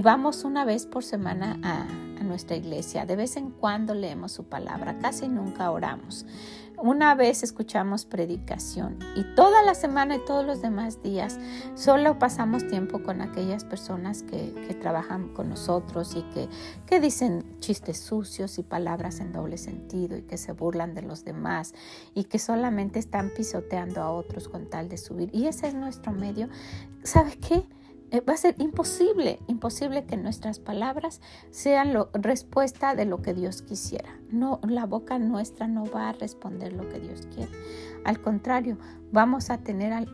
vamos 0.00 0.44
una 0.44 0.64
vez 0.64 0.86
por 0.86 1.02
semana 1.02 1.58
a, 1.62 1.86
nuestra 2.22 2.56
iglesia, 2.56 3.06
de 3.06 3.14
vez 3.14 3.36
en 3.36 3.50
cuando 3.50 3.94
leemos 3.94 4.32
su 4.32 4.44
palabra, 4.44 4.98
casi 4.98 5.28
nunca 5.28 5.70
oramos, 5.70 6.26
una 6.78 7.14
vez 7.14 7.42
escuchamos 7.42 8.04
predicación 8.04 8.98
y 9.14 9.24
toda 9.34 9.62
la 9.62 9.74
semana 9.74 10.16
y 10.16 10.24
todos 10.24 10.44
los 10.44 10.62
demás 10.62 11.02
días 11.02 11.38
solo 11.74 12.18
pasamos 12.18 12.66
tiempo 12.68 13.02
con 13.02 13.20
aquellas 13.20 13.64
personas 13.64 14.22
que, 14.22 14.54
trabajan 14.80 15.28
con 15.28 15.48
nosotros 15.48 16.14
y 16.16 16.22
que, 16.34 16.48
que, 16.86 17.00
dicen 17.00 17.44
chistes 17.60 17.98
sucios 17.98 18.58
y 18.58 18.62
palabras 18.62 19.20
en 19.20 19.32
doble 19.32 19.58
sentido 19.58 20.16
y 20.16 20.22
que 20.22 20.36
se 20.36 20.52
burlan 20.52 20.94
de 20.94 21.02
los 21.02 21.24
demás 21.24 21.74
y 22.14 22.24
que 22.24 22.38
solamente 22.38 22.98
están 22.98 23.30
pisoteando 23.34 24.02
a 24.02 24.10
otros 24.10 24.48
con 24.48 24.68
tal 24.68 24.88
de 24.88 24.98
subir. 24.98 25.30
Y 25.32 25.46
ese 25.46 25.68
es 25.68 25.74
nuestro 25.74 26.12
medio. 26.12 26.48
¿Sabes 27.02 27.36
qué? 27.36 27.66
Eh, 28.12 28.20
va 28.20 28.34
a 28.34 28.36
ser 28.36 28.54
imposible, 28.58 29.40
imposible 29.48 30.04
que 30.04 30.16
nuestras 30.16 30.60
palabras 30.60 31.20
sean 31.50 31.92
la 31.92 32.08
respuesta 32.12 32.94
de 32.94 33.04
lo 33.04 33.20
que 33.20 33.34
Dios 33.34 33.62
quisiera. 33.62 34.20
No, 34.30 34.60
la 34.68 34.86
boca 34.86 35.18
nuestra 35.18 35.66
no 35.66 35.84
va 35.84 36.10
a 36.10 36.12
responder 36.12 36.72
lo 36.72 36.88
que 36.88 37.00
Dios 37.00 37.26
quiere. 37.34 37.50
Al 38.04 38.20
contrario, 38.20 38.78
vamos 39.10 39.50
a 39.50 39.58
tener 39.58 40.06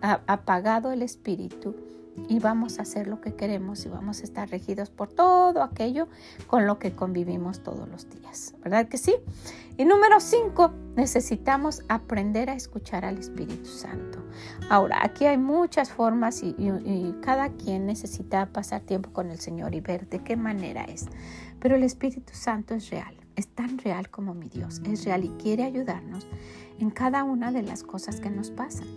apagado 0.00 0.92
el 0.92 1.02
espíritu 1.02 1.74
y 2.28 2.38
vamos 2.38 2.78
a 2.78 2.82
hacer 2.82 3.06
lo 3.06 3.20
que 3.20 3.34
queremos 3.34 3.84
y 3.86 3.88
vamos 3.88 4.20
a 4.20 4.24
estar 4.24 4.48
regidos 4.48 4.90
por 4.90 5.08
todo 5.08 5.62
aquello 5.62 6.08
con 6.46 6.66
lo 6.66 6.78
que 6.78 6.92
convivimos 6.92 7.62
todos 7.62 7.88
los 7.88 8.08
días. 8.08 8.54
¿Verdad 8.62 8.88
que 8.88 8.98
sí? 8.98 9.14
Y 9.76 9.84
número 9.84 10.20
cinco, 10.20 10.72
necesitamos 10.96 11.82
aprender 11.88 12.50
a 12.50 12.54
escuchar 12.54 13.04
al 13.04 13.18
Espíritu 13.18 13.66
Santo. 13.68 14.18
Ahora, 14.68 14.98
aquí 15.02 15.24
hay 15.24 15.38
muchas 15.38 15.90
formas 15.90 16.42
y, 16.42 16.54
cada 17.22 17.50
quien 17.50 17.86
necesita 17.86 18.46
pasar 18.46 18.82
tiempo 18.82 19.10
con 19.12 19.30
el 19.30 19.40
Señor 19.40 19.74
y 19.74 19.80
ver 19.80 20.08
de 20.08 20.18
qué 20.18 20.36
manera 20.36 20.84
es. 20.84 21.06
Pero 21.60 21.76
el 21.76 21.82
Espíritu 21.82 22.34
Santo 22.34 22.74
es 22.74 22.90
real, 22.90 23.14
es 23.36 23.48
tan 23.48 23.78
real 23.78 24.10
como 24.10 24.34
mi 24.34 24.48
Dios, 24.48 24.80
es 24.84 25.04
real 25.04 25.24
y 25.24 25.30
quiere 25.30 25.64
ayudarnos 25.64 26.26
en 26.80 26.90
cada 26.90 27.24
una 27.24 27.52
de 27.52 27.62
las 27.62 27.82
cosas 27.82 28.20
que 28.20 28.30
nos 28.30 28.50
pasan. 28.50 28.88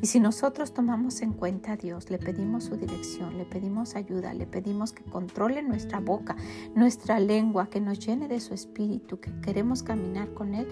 Y 0.00 0.06
si 0.06 0.20
nosotros 0.20 0.72
tomamos 0.72 1.20
en 1.20 1.32
cuenta 1.32 1.72
a 1.72 1.76
Dios, 1.76 2.10
le 2.10 2.18
pedimos 2.18 2.64
su 2.64 2.76
dirección, 2.76 3.36
le 3.36 3.44
pedimos 3.44 3.94
ayuda, 3.94 4.32
le 4.34 4.46
pedimos 4.46 4.92
que 4.92 5.04
controle 5.04 5.62
nuestra 5.62 6.00
boca, 6.00 6.36
nuestra 6.74 7.20
lengua, 7.20 7.68
que 7.68 7.80
nos 7.80 7.98
llene 7.98 8.26
de 8.26 8.40
su 8.40 8.54
espíritu, 8.54 9.20
que 9.20 9.30
queremos 9.40 9.82
caminar 9.82 10.32
con 10.32 10.54
Él, 10.54 10.66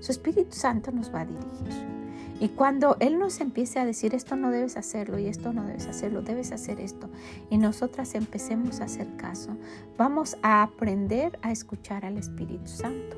su 0.00 0.12
Espíritu 0.12 0.52
Santo 0.56 0.92
nos 0.92 1.12
va 1.12 1.22
a 1.22 1.26
dirigir. 1.26 2.00
Y 2.40 2.48
cuando 2.48 2.96
Él 3.00 3.18
nos 3.18 3.40
empiece 3.40 3.78
a 3.78 3.84
decir 3.84 4.14
esto 4.14 4.34
no 4.34 4.50
debes 4.50 4.78
hacerlo 4.78 5.18
y 5.18 5.26
esto 5.26 5.52
no 5.52 5.64
debes 5.64 5.86
hacerlo, 5.86 6.22
debes 6.22 6.52
hacer 6.52 6.80
esto, 6.80 7.10
y 7.50 7.58
nosotras 7.58 8.14
empecemos 8.14 8.80
a 8.80 8.84
hacer 8.84 9.14
caso, 9.16 9.56
vamos 9.98 10.36
a 10.42 10.62
aprender 10.62 11.38
a 11.42 11.52
escuchar 11.52 12.06
al 12.06 12.16
Espíritu 12.16 12.66
Santo. 12.66 13.16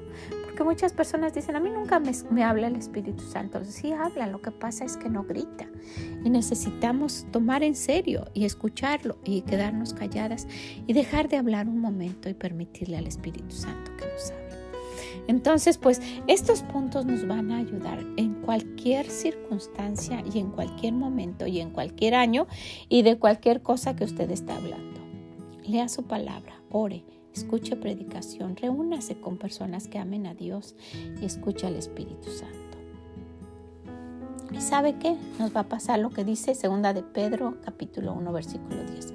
Muchas 0.65 0.93
personas 0.93 1.35
dicen, 1.35 1.57
a 1.57 1.61
mí 1.61 1.71
nunca 1.71 2.01
me, 2.01 2.45
habla 2.45 2.69
el 2.69 2.77
Espíritu 2.77 3.23
Santo. 3.23 3.65
Sí 3.65 3.93
habla, 3.93 4.27
lo 4.27 4.41
que 4.41 4.51
pasa 4.51 4.85
es 4.85 4.97
que 4.97 5.09
no 5.09 5.25
grita. 5.25 5.69
Y 6.25 6.31
necesitamos 6.31 7.27
tomar 7.31 7.63
en 7.63 7.75
serio 7.75 8.27
y 8.33 8.45
escucharlo 8.45 9.19
y 9.25 9.43
quedarnos 9.43 9.93
calladas 9.93 10.47
y 10.87 10.93
dejar 10.93 11.29
de 11.29 11.37
hablar 11.37 11.69
un 11.69 11.79
momento 11.79 12.29
y 12.29 12.35
permitirle 12.35 12.97
al 12.97 13.07
Espíritu 13.07 13.55
Santo 13.55 13.91
que 13.97 14.07
nos 14.07 14.31
hable. 14.31 14.43
Entonces, 15.29 15.79
pues 15.79 16.01
estos 16.27 16.63
puntos 16.63 17.07
nos 17.07 17.27
van 17.27 17.51
a 17.51 17.59
ayudar 17.59 18.01
en 18.17 18.35
cualquier 18.43 19.07
circunstancia 19.09 20.23
y 20.33 20.39
en 20.39 20.51
cualquier 20.51 20.95
momento 20.95 21.47
y 21.47 21.61
en 21.61 21.71
cualquier 21.71 22.15
año 22.15 22.47
y 22.89 23.03
de 23.03 23.19
cualquier 23.19 23.63
cosa 23.63 23.95
que 23.95 24.05
usted 24.05 24.31
está 24.31 24.57
hablando. 24.57 25.01
Lea 25.65 25.89
su 25.89 26.05
palabra, 26.05 26.61
ore 26.71 27.05
escuche 27.35 27.77
predicación, 27.77 28.57
reúnase 28.57 29.21
con 29.21 29.39
personas 29.39 29.89
que 29.89 29.99
amen 29.99 30.27
a 30.27 30.35
Dios 30.35 30.75
y 31.21 31.25
escuche 31.25 31.67
al 31.67 31.77
Espíritu 31.77 32.31
Santo. 32.31 32.79
¿Y 34.53 34.61
sabe 34.61 34.99
qué? 34.99 35.17
Nos 35.39 35.55
va 35.57 35.61
a 35.61 35.69
pasar 35.69 35.99
lo 35.99 36.11
que 36.11 36.25
dice 36.25 36.55
segunda 36.55 36.93
de 36.93 37.03
Pedro 37.03 37.57
capítulo 37.65 38.13
1 38.13 38.33
versículo 38.33 38.85
10. 38.85 39.15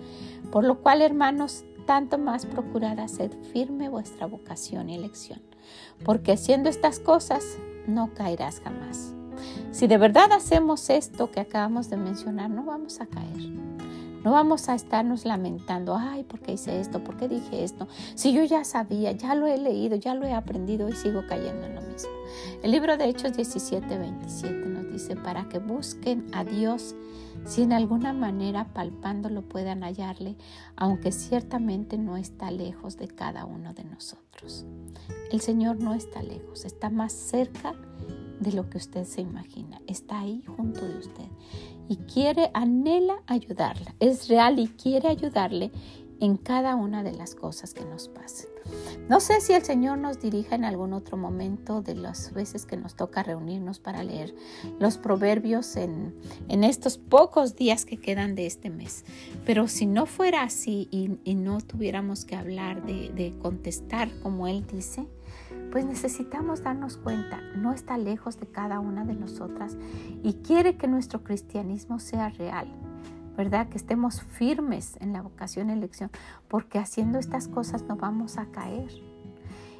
Por 0.51 0.63
lo 0.63 0.81
cual, 0.81 1.01
hermanos, 1.01 1.63
tanto 1.85 2.17
más 2.17 2.45
procurad 2.45 2.99
hacer 2.99 3.31
firme 3.53 3.89
vuestra 3.89 4.25
vocación 4.25 4.89
y 4.89 4.95
elección, 4.95 5.41
porque 6.03 6.33
haciendo 6.33 6.69
estas 6.69 6.99
cosas 6.99 7.57
no 7.87 8.13
caerás 8.13 8.59
jamás. 8.61 9.13
Si 9.71 9.87
de 9.87 9.97
verdad 9.97 10.31
hacemos 10.31 10.89
esto 10.89 11.31
que 11.31 11.39
acabamos 11.39 11.89
de 11.89 11.97
mencionar, 11.97 12.49
no 12.49 12.63
vamos 12.63 12.99
a 12.99 13.05
caer. 13.05 13.51
No 14.27 14.33
vamos 14.33 14.67
a 14.67 14.75
estarnos 14.75 15.23
lamentando, 15.23 15.95
ay, 15.95 16.25
¿por 16.25 16.41
qué 16.41 16.51
hice 16.51 16.81
esto? 16.81 17.01
¿Por 17.01 17.15
qué 17.15 17.29
dije 17.29 17.63
esto? 17.63 17.87
Si 18.13 18.33
yo 18.33 18.43
ya 18.43 18.65
sabía, 18.65 19.13
ya 19.13 19.35
lo 19.35 19.47
he 19.47 19.57
leído, 19.57 19.95
ya 19.95 20.15
lo 20.15 20.25
he 20.25 20.33
aprendido 20.33 20.89
y 20.89 20.91
sigo 20.91 21.25
cayendo 21.29 21.65
en 21.65 21.75
lo 21.75 21.81
mismo. 21.81 22.11
El 22.61 22.71
libro 22.71 22.97
de 22.97 23.05
Hechos 23.05 23.37
17, 23.37 23.87
27 23.97 24.65
nos 24.67 24.91
dice, 24.91 25.15
para 25.15 25.47
que 25.47 25.59
busquen 25.59 26.27
a 26.33 26.43
Dios, 26.43 26.93
si 27.45 27.61
en 27.61 27.71
alguna 27.71 28.11
manera 28.11 28.65
palpándolo 28.73 29.43
puedan 29.43 29.81
hallarle, 29.81 30.35
aunque 30.75 31.13
ciertamente 31.13 31.97
no 31.97 32.17
está 32.17 32.51
lejos 32.51 32.97
de 32.97 33.07
cada 33.07 33.45
uno 33.45 33.73
de 33.73 33.85
nosotros. 33.85 34.65
El 35.31 35.39
Señor 35.39 35.79
no 35.79 35.93
está 35.93 36.21
lejos, 36.21 36.65
está 36.65 36.89
más 36.89 37.13
cerca 37.13 37.75
de 38.41 38.51
lo 38.51 38.69
que 38.69 38.77
usted 38.77 39.05
se 39.05 39.21
imagina. 39.21 39.79
Está 39.87 40.19
ahí 40.19 40.43
junto 40.45 40.85
de 40.85 40.97
usted 40.97 41.29
y 41.89 41.97
quiere, 41.97 42.51
anhela 42.53 43.21
ayudarla. 43.27 43.95
Es 43.99 44.27
real 44.27 44.59
y 44.59 44.67
quiere 44.67 45.07
ayudarle 45.07 45.71
en 46.19 46.37
cada 46.37 46.75
una 46.75 47.03
de 47.03 47.11
las 47.13 47.35
cosas 47.35 47.73
que 47.73 47.85
nos 47.85 48.07
pasen. 48.07 48.49
No 49.07 49.19
sé 49.19 49.39
si 49.39 49.53
el 49.53 49.63
Señor 49.63 49.97
nos 49.97 50.19
dirija 50.19 50.55
en 50.55 50.65
algún 50.65 50.91
otro 50.93 51.15
momento 51.15 51.81
de 51.81 51.95
las 51.95 52.33
veces 52.33 52.65
que 52.65 52.75
nos 52.75 52.95
toca 52.95 53.23
reunirnos 53.23 53.79
para 53.79 54.03
leer 54.03 54.35
los 54.79 54.97
proverbios 54.97 55.77
en, 55.77 56.13
estos 56.49 56.97
pocos 56.97 57.55
días 57.55 57.85
que 57.85 57.97
quedan 57.97 58.35
de 58.35 58.45
este 58.45 58.69
mes. 58.69 59.05
Pero 59.45 59.67
si 59.67 59.85
no 59.85 60.05
fuera 60.05 60.43
así 60.43 60.89
y, 60.91 61.35
no 61.35 61.61
tuviéramos 61.61 62.25
que 62.25 62.35
hablar 62.35 62.85
de 62.85 63.33
contestar 63.41 64.09
como 64.21 64.47
Él 64.47 64.65
dice, 64.67 65.07
pues 65.71 65.85
necesitamos 65.85 66.63
darnos 66.63 66.97
cuenta, 66.97 67.41
no 67.55 67.73
está 67.73 67.97
lejos 67.97 68.39
de 68.39 68.47
cada 68.47 68.79
una 68.79 69.05
de 69.05 69.15
nosotras 69.15 69.77
y 70.23 70.33
quiere 70.33 70.77
que 70.77 70.87
nuestro 70.87 71.23
cristianismo 71.23 71.99
sea 71.99 72.29
real, 72.29 72.67
¿verdad? 73.35 73.67
Que 73.69 73.77
estemos 73.77 74.21
firmes 74.21 74.97
en 74.99 75.13
la 75.13 75.21
vocación 75.21 75.69
y 75.69 75.73
elección, 75.73 76.09
porque 76.47 76.79
haciendo 76.79 77.19
estas 77.19 77.47
cosas 77.47 77.83
no 77.83 77.95
vamos 77.95 78.37
a 78.37 78.47
caer. 78.47 78.89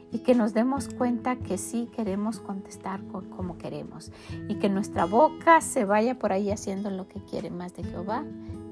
Y 0.10 0.20
que 0.20 0.36
nos 0.36 0.54
demos 0.54 0.88
cuenta 0.88 1.36
que 1.36 1.58
sí 1.58 1.90
queremos 1.94 2.40
contestar 2.40 3.02
como 3.10 3.58
queremos. 3.58 4.14
Y 4.48 4.56
que 4.56 4.70
nuestra 4.70 5.04
boca 5.04 5.60
se 5.60 5.84
vaya 5.84 6.18
por 6.18 6.32
ahí 6.32 6.50
haciendo 6.50 6.90
lo 6.90 7.10
que 7.10 7.20
quiere 7.26 7.50
más 7.50 7.76
de 7.76 7.84
Jehová, 7.84 8.24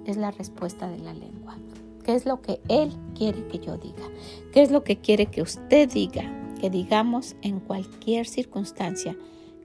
es 0.06 0.16
la 0.16 0.32
respuesta 0.32 0.88
de 0.88 1.00
la 1.00 1.14
lengua. 1.14 1.58
¿Qué 2.06 2.16
es 2.16 2.26
lo 2.26 2.42
que 2.42 2.62
Él 2.70 2.96
quiere 3.16 3.48
que 3.48 3.60
yo 3.60 3.78
diga? 3.78 4.06
¿Qué 4.54 4.62
es 4.62 4.72
lo 4.72 4.86
que 4.86 5.00
quiere 5.00 5.26
que 5.26 5.42
usted 5.42 5.92
diga? 5.92 6.45
Que 6.60 6.70
digamos 6.70 7.36
en 7.42 7.60
cualquier 7.60 8.28
circunstancia 8.28 9.16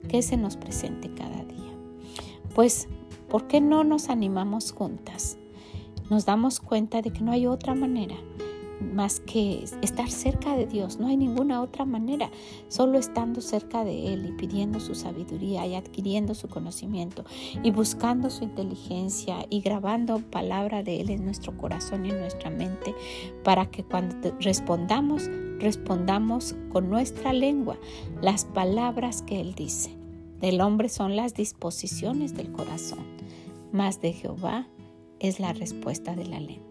que 0.07 0.21
se 0.21 0.37
nos 0.37 0.57
presente 0.57 1.13
cada 1.13 1.43
día. 1.43 1.73
Pues, 2.53 2.87
¿por 3.29 3.47
qué 3.47 3.61
no 3.61 3.83
nos 3.83 4.09
animamos 4.09 4.71
juntas? 4.71 5.37
Nos 6.09 6.25
damos 6.25 6.59
cuenta 6.59 7.01
de 7.01 7.11
que 7.11 7.21
no 7.21 7.31
hay 7.31 7.47
otra 7.47 7.73
manera 7.75 8.15
más 8.81 9.19
que 9.19 9.63
estar 9.81 10.09
cerca 10.09 10.55
de 10.55 10.65
Dios. 10.65 10.99
No 10.99 11.07
hay 11.07 11.17
ninguna 11.17 11.61
otra 11.61 11.85
manera, 11.85 12.29
solo 12.67 12.97
estando 12.97 13.41
cerca 13.41 13.83
de 13.83 14.13
Él 14.13 14.25
y 14.25 14.31
pidiendo 14.33 14.79
su 14.79 14.95
sabiduría 14.95 15.65
y 15.67 15.75
adquiriendo 15.75 16.35
su 16.35 16.47
conocimiento 16.47 17.23
y 17.63 17.71
buscando 17.71 18.29
su 18.29 18.43
inteligencia 18.43 19.45
y 19.49 19.61
grabando 19.61 20.19
palabra 20.19 20.83
de 20.83 21.01
Él 21.01 21.09
en 21.09 21.25
nuestro 21.25 21.57
corazón 21.57 22.05
y 22.05 22.09
en 22.09 22.19
nuestra 22.19 22.49
mente 22.49 22.95
para 23.43 23.69
que 23.69 23.83
cuando 23.83 24.35
respondamos, 24.39 25.29
respondamos 25.59 26.55
con 26.69 26.89
nuestra 26.89 27.33
lengua 27.33 27.77
las 28.21 28.45
palabras 28.45 29.21
que 29.21 29.41
Él 29.41 29.53
dice. 29.53 29.95
Del 30.39 30.59
hombre 30.59 30.89
son 30.89 31.15
las 31.15 31.35
disposiciones 31.35 32.35
del 32.35 32.51
corazón, 32.51 33.05
más 33.71 34.01
de 34.01 34.13
Jehová 34.13 34.67
es 35.19 35.39
la 35.39 35.53
respuesta 35.53 36.15
de 36.15 36.25
la 36.25 36.39
lengua. 36.39 36.70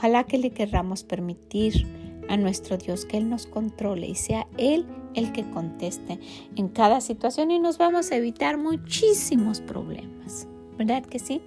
Ojalá 0.00 0.24
que 0.24 0.38
le 0.38 0.48
querramos 0.48 1.04
permitir 1.04 1.86
a 2.30 2.38
nuestro 2.38 2.78
Dios 2.78 3.04
que 3.04 3.18
Él 3.18 3.28
nos 3.28 3.46
controle 3.46 4.06
y 4.06 4.14
sea 4.14 4.46
Él 4.56 4.86
el 5.12 5.30
que 5.32 5.44
conteste 5.50 6.18
en 6.56 6.68
cada 6.68 7.02
situación 7.02 7.50
y 7.50 7.58
nos 7.58 7.76
vamos 7.76 8.10
a 8.10 8.16
evitar 8.16 8.56
muchísimos 8.56 9.60
problemas. 9.60 10.48
¿Verdad 10.78 11.04
que 11.04 11.18
sí? 11.18 11.42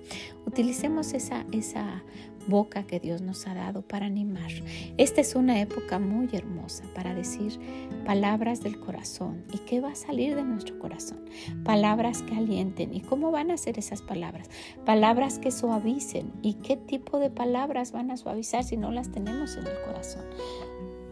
Utilicemos 0.46 1.14
esa, 1.14 1.48
esa 1.52 2.04
boca 2.48 2.84
que 2.84 3.00
Dios 3.00 3.22
nos 3.22 3.48
ha 3.48 3.54
dado 3.54 3.82
para 3.82 4.06
animar. 4.06 4.52
Esta 4.98 5.22
es 5.22 5.36
una 5.36 5.60
época 5.62 6.00
muy 6.00 6.30
hermosa 6.34 6.84
para 6.94 7.14
decir 7.14 7.60
palabras 8.06 8.62
del 8.62 8.80
corazón. 8.80 9.44
¿Y 9.52 9.60
qué 9.60 9.82
va 9.82 9.92
a 9.92 9.96
salir 9.96 10.36
de 10.36 10.44
nuestro 10.44 10.78
corazón? 10.80 11.20
Palabras 11.64 12.22
que 12.22 12.36
alienten. 12.36 12.94
¿Y 12.94 13.02
cómo 13.02 13.32
van 13.32 13.52
a 13.52 13.58
ser 13.58 13.80
esas 13.80 14.02
palabras? 14.02 14.50
Palabras 14.86 15.40
que 15.40 15.52
suavicen. 15.52 16.32
¿Y 16.42 16.56
qué 16.56 16.78
tipo 16.78 17.20
de 17.20 17.30
palabras 17.30 17.92
van 17.92 18.12
a 18.12 18.18
suavizar 18.18 18.64
si 18.64 18.78
no 18.78 18.92
las 18.92 19.12
tenemos 19.12 19.56
en 19.58 19.68
el 19.68 19.82
corazón? 19.86 20.24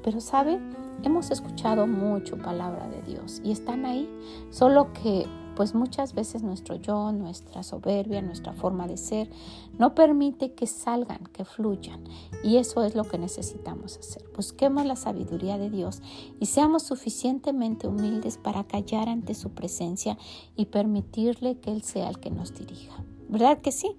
Pero 0.03 0.19
sabe, 0.19 0.59
hemos 1.03 1.31
escuchado 1.31 1.87
mucho 1.87 2.37
palabra 2.37 2.87
de 2.87 3.01
Dios 3.03 3.41
y 3.43 3.51
están 3.51 3.85
ahí, 3.85 4.09
solo 4.49 4.93
que 4.93 5.25
pues 5.55 5.75
muchas 5.75 6.13
veces 6.13 6.43
nuestro 6.43 6.75
yo, 6.75 7.11
nuestra 7.11 7.63
soberbia, 7.63 8.21
nuestra 8.21 8.53
forma 8.53 8.87
de 8.87 8.97
ser, 8.97 9.29
no 9.77 9.95
permite 9.95 10.53
que 10.53 10.67
salgan, 10.67 11.25
que 11.33 11.45
fluyan. 11.45 12.03
Y 12.43 12.57
eso 12.57 12.83
es 12.83 12.95
lo 12.95 13.03
que 13.03 13.17
necesitamos 13.17 13.97
hacer. 13.97 14.23
Busquemos 14.35 14.85
la 14.85 14.95
sabiduría 14.95 15.57
de 15.57 15.69
Dios 15.69 16.01
y 16.39 16.45
seamos 16.47 16.83
suficientemente 16.83 17.87
humildes 17.87 18.37
para 18.37 18.63
callar 18.63 19.09
ante 19.09 19.33
su 19.33 19.51
presencia 19.51 20.17
y 20.55 20.65
permitirle 20.65 21.59
que 21.59 21.71
Él 21.71 21.81
sea 21.83 22.09
el 22.09 22.19
que 22.19 22.31
nos 22.31 22.53
dirija. 22.53 23.03
¿Verdad 23.29 23.59
que 23.59 23.71
sí? 23.71 23.95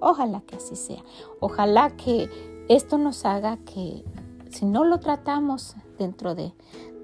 Ojalá 0.00 0.40
que 0.42 0.56
así 0.56 0.76
sea. 0.76 1.02
Ojalá 1.40 1.96
que 1.96 2.28
esto 2.68 2.98
nos 2.98 3.24
haga 3.24 3.56
que 3.58 4.04
si 4.50 4.66
no 4.66 4.84
lo 4.84 5.00
tratamos 5.00 5.74
dentro 5.98 6.34
de, 6.34 6.52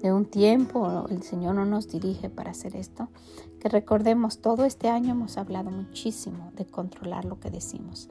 de 0.01 0.13
un 0.13 0.25
tiempo, 0.25 1.05
el 1.09 1.23
Señor 1.23 1.55
no 1.55 1.65
nos 1.65 1.87
dirige 1.87 2.29
para 2.29 2.51
hacer 2.51 2.75
esto, 2.75 3.09
que 3.61 3.69
recordemos, 3.69 4.39
todo 4.39 4.65
este 4.65 4.89
año 4.89 5.11
hemos 5.11 5.37
hablado 5.37 5.69
muchísimo 5.69 6.51
de 6.55 6.65
controlar 6.65 7.25
lo 7.25 7.39
que 7.39 7.51
decimos, 7.51 8.09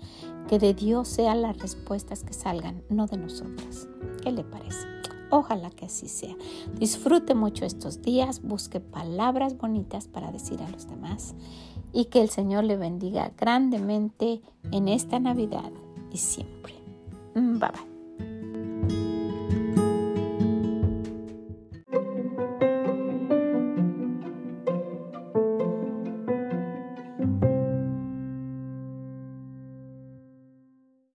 que 0.48 0.60
de 0.60 0.74
Dios 0.74 1.08
sean 1.08 1.42
las 1.42 1.58
respuestas 1.58 2.22
que 2.22 2.32
salgan, 2.32 2.84
no 2.88 3.08
de 3.08 3.16
nosotras. 3.16 3.88
¿Qué 4.22 4.30
le 4.30 4.44
parece? 4.44 4.86
Ojalá 5.30 5.70
que 5.70 5.86
así 5.86 6.06
sea. 6.06 6.36
Disfrute 6.78 7.34
mucho 7.34 7.64
estos 7.64 8.00
días, 8.00 8.42
busque 8.42 8.78
palabras 8.78 9.58
bonitas 9.58 10.06
para 10.06 10.30
decir 10.30 10.62
a 10.62 10.70
los 10.70 10.88
demás 10.88 11.34
y 11.92 12.06
que 12.06 12.20
el 12.22 12.30
Señor 12.30 12.62
le 12.62 12.76
bendiga 12.76 13.32
grandemente 13.36 14.42
en 14.70 14.86
esta 14.86 15.18
Navidad 15.18 15.72
y 16.12 16.18
siempre. 16.18 16.74
Bye 17.34 17.58
bye. 17.58 17.89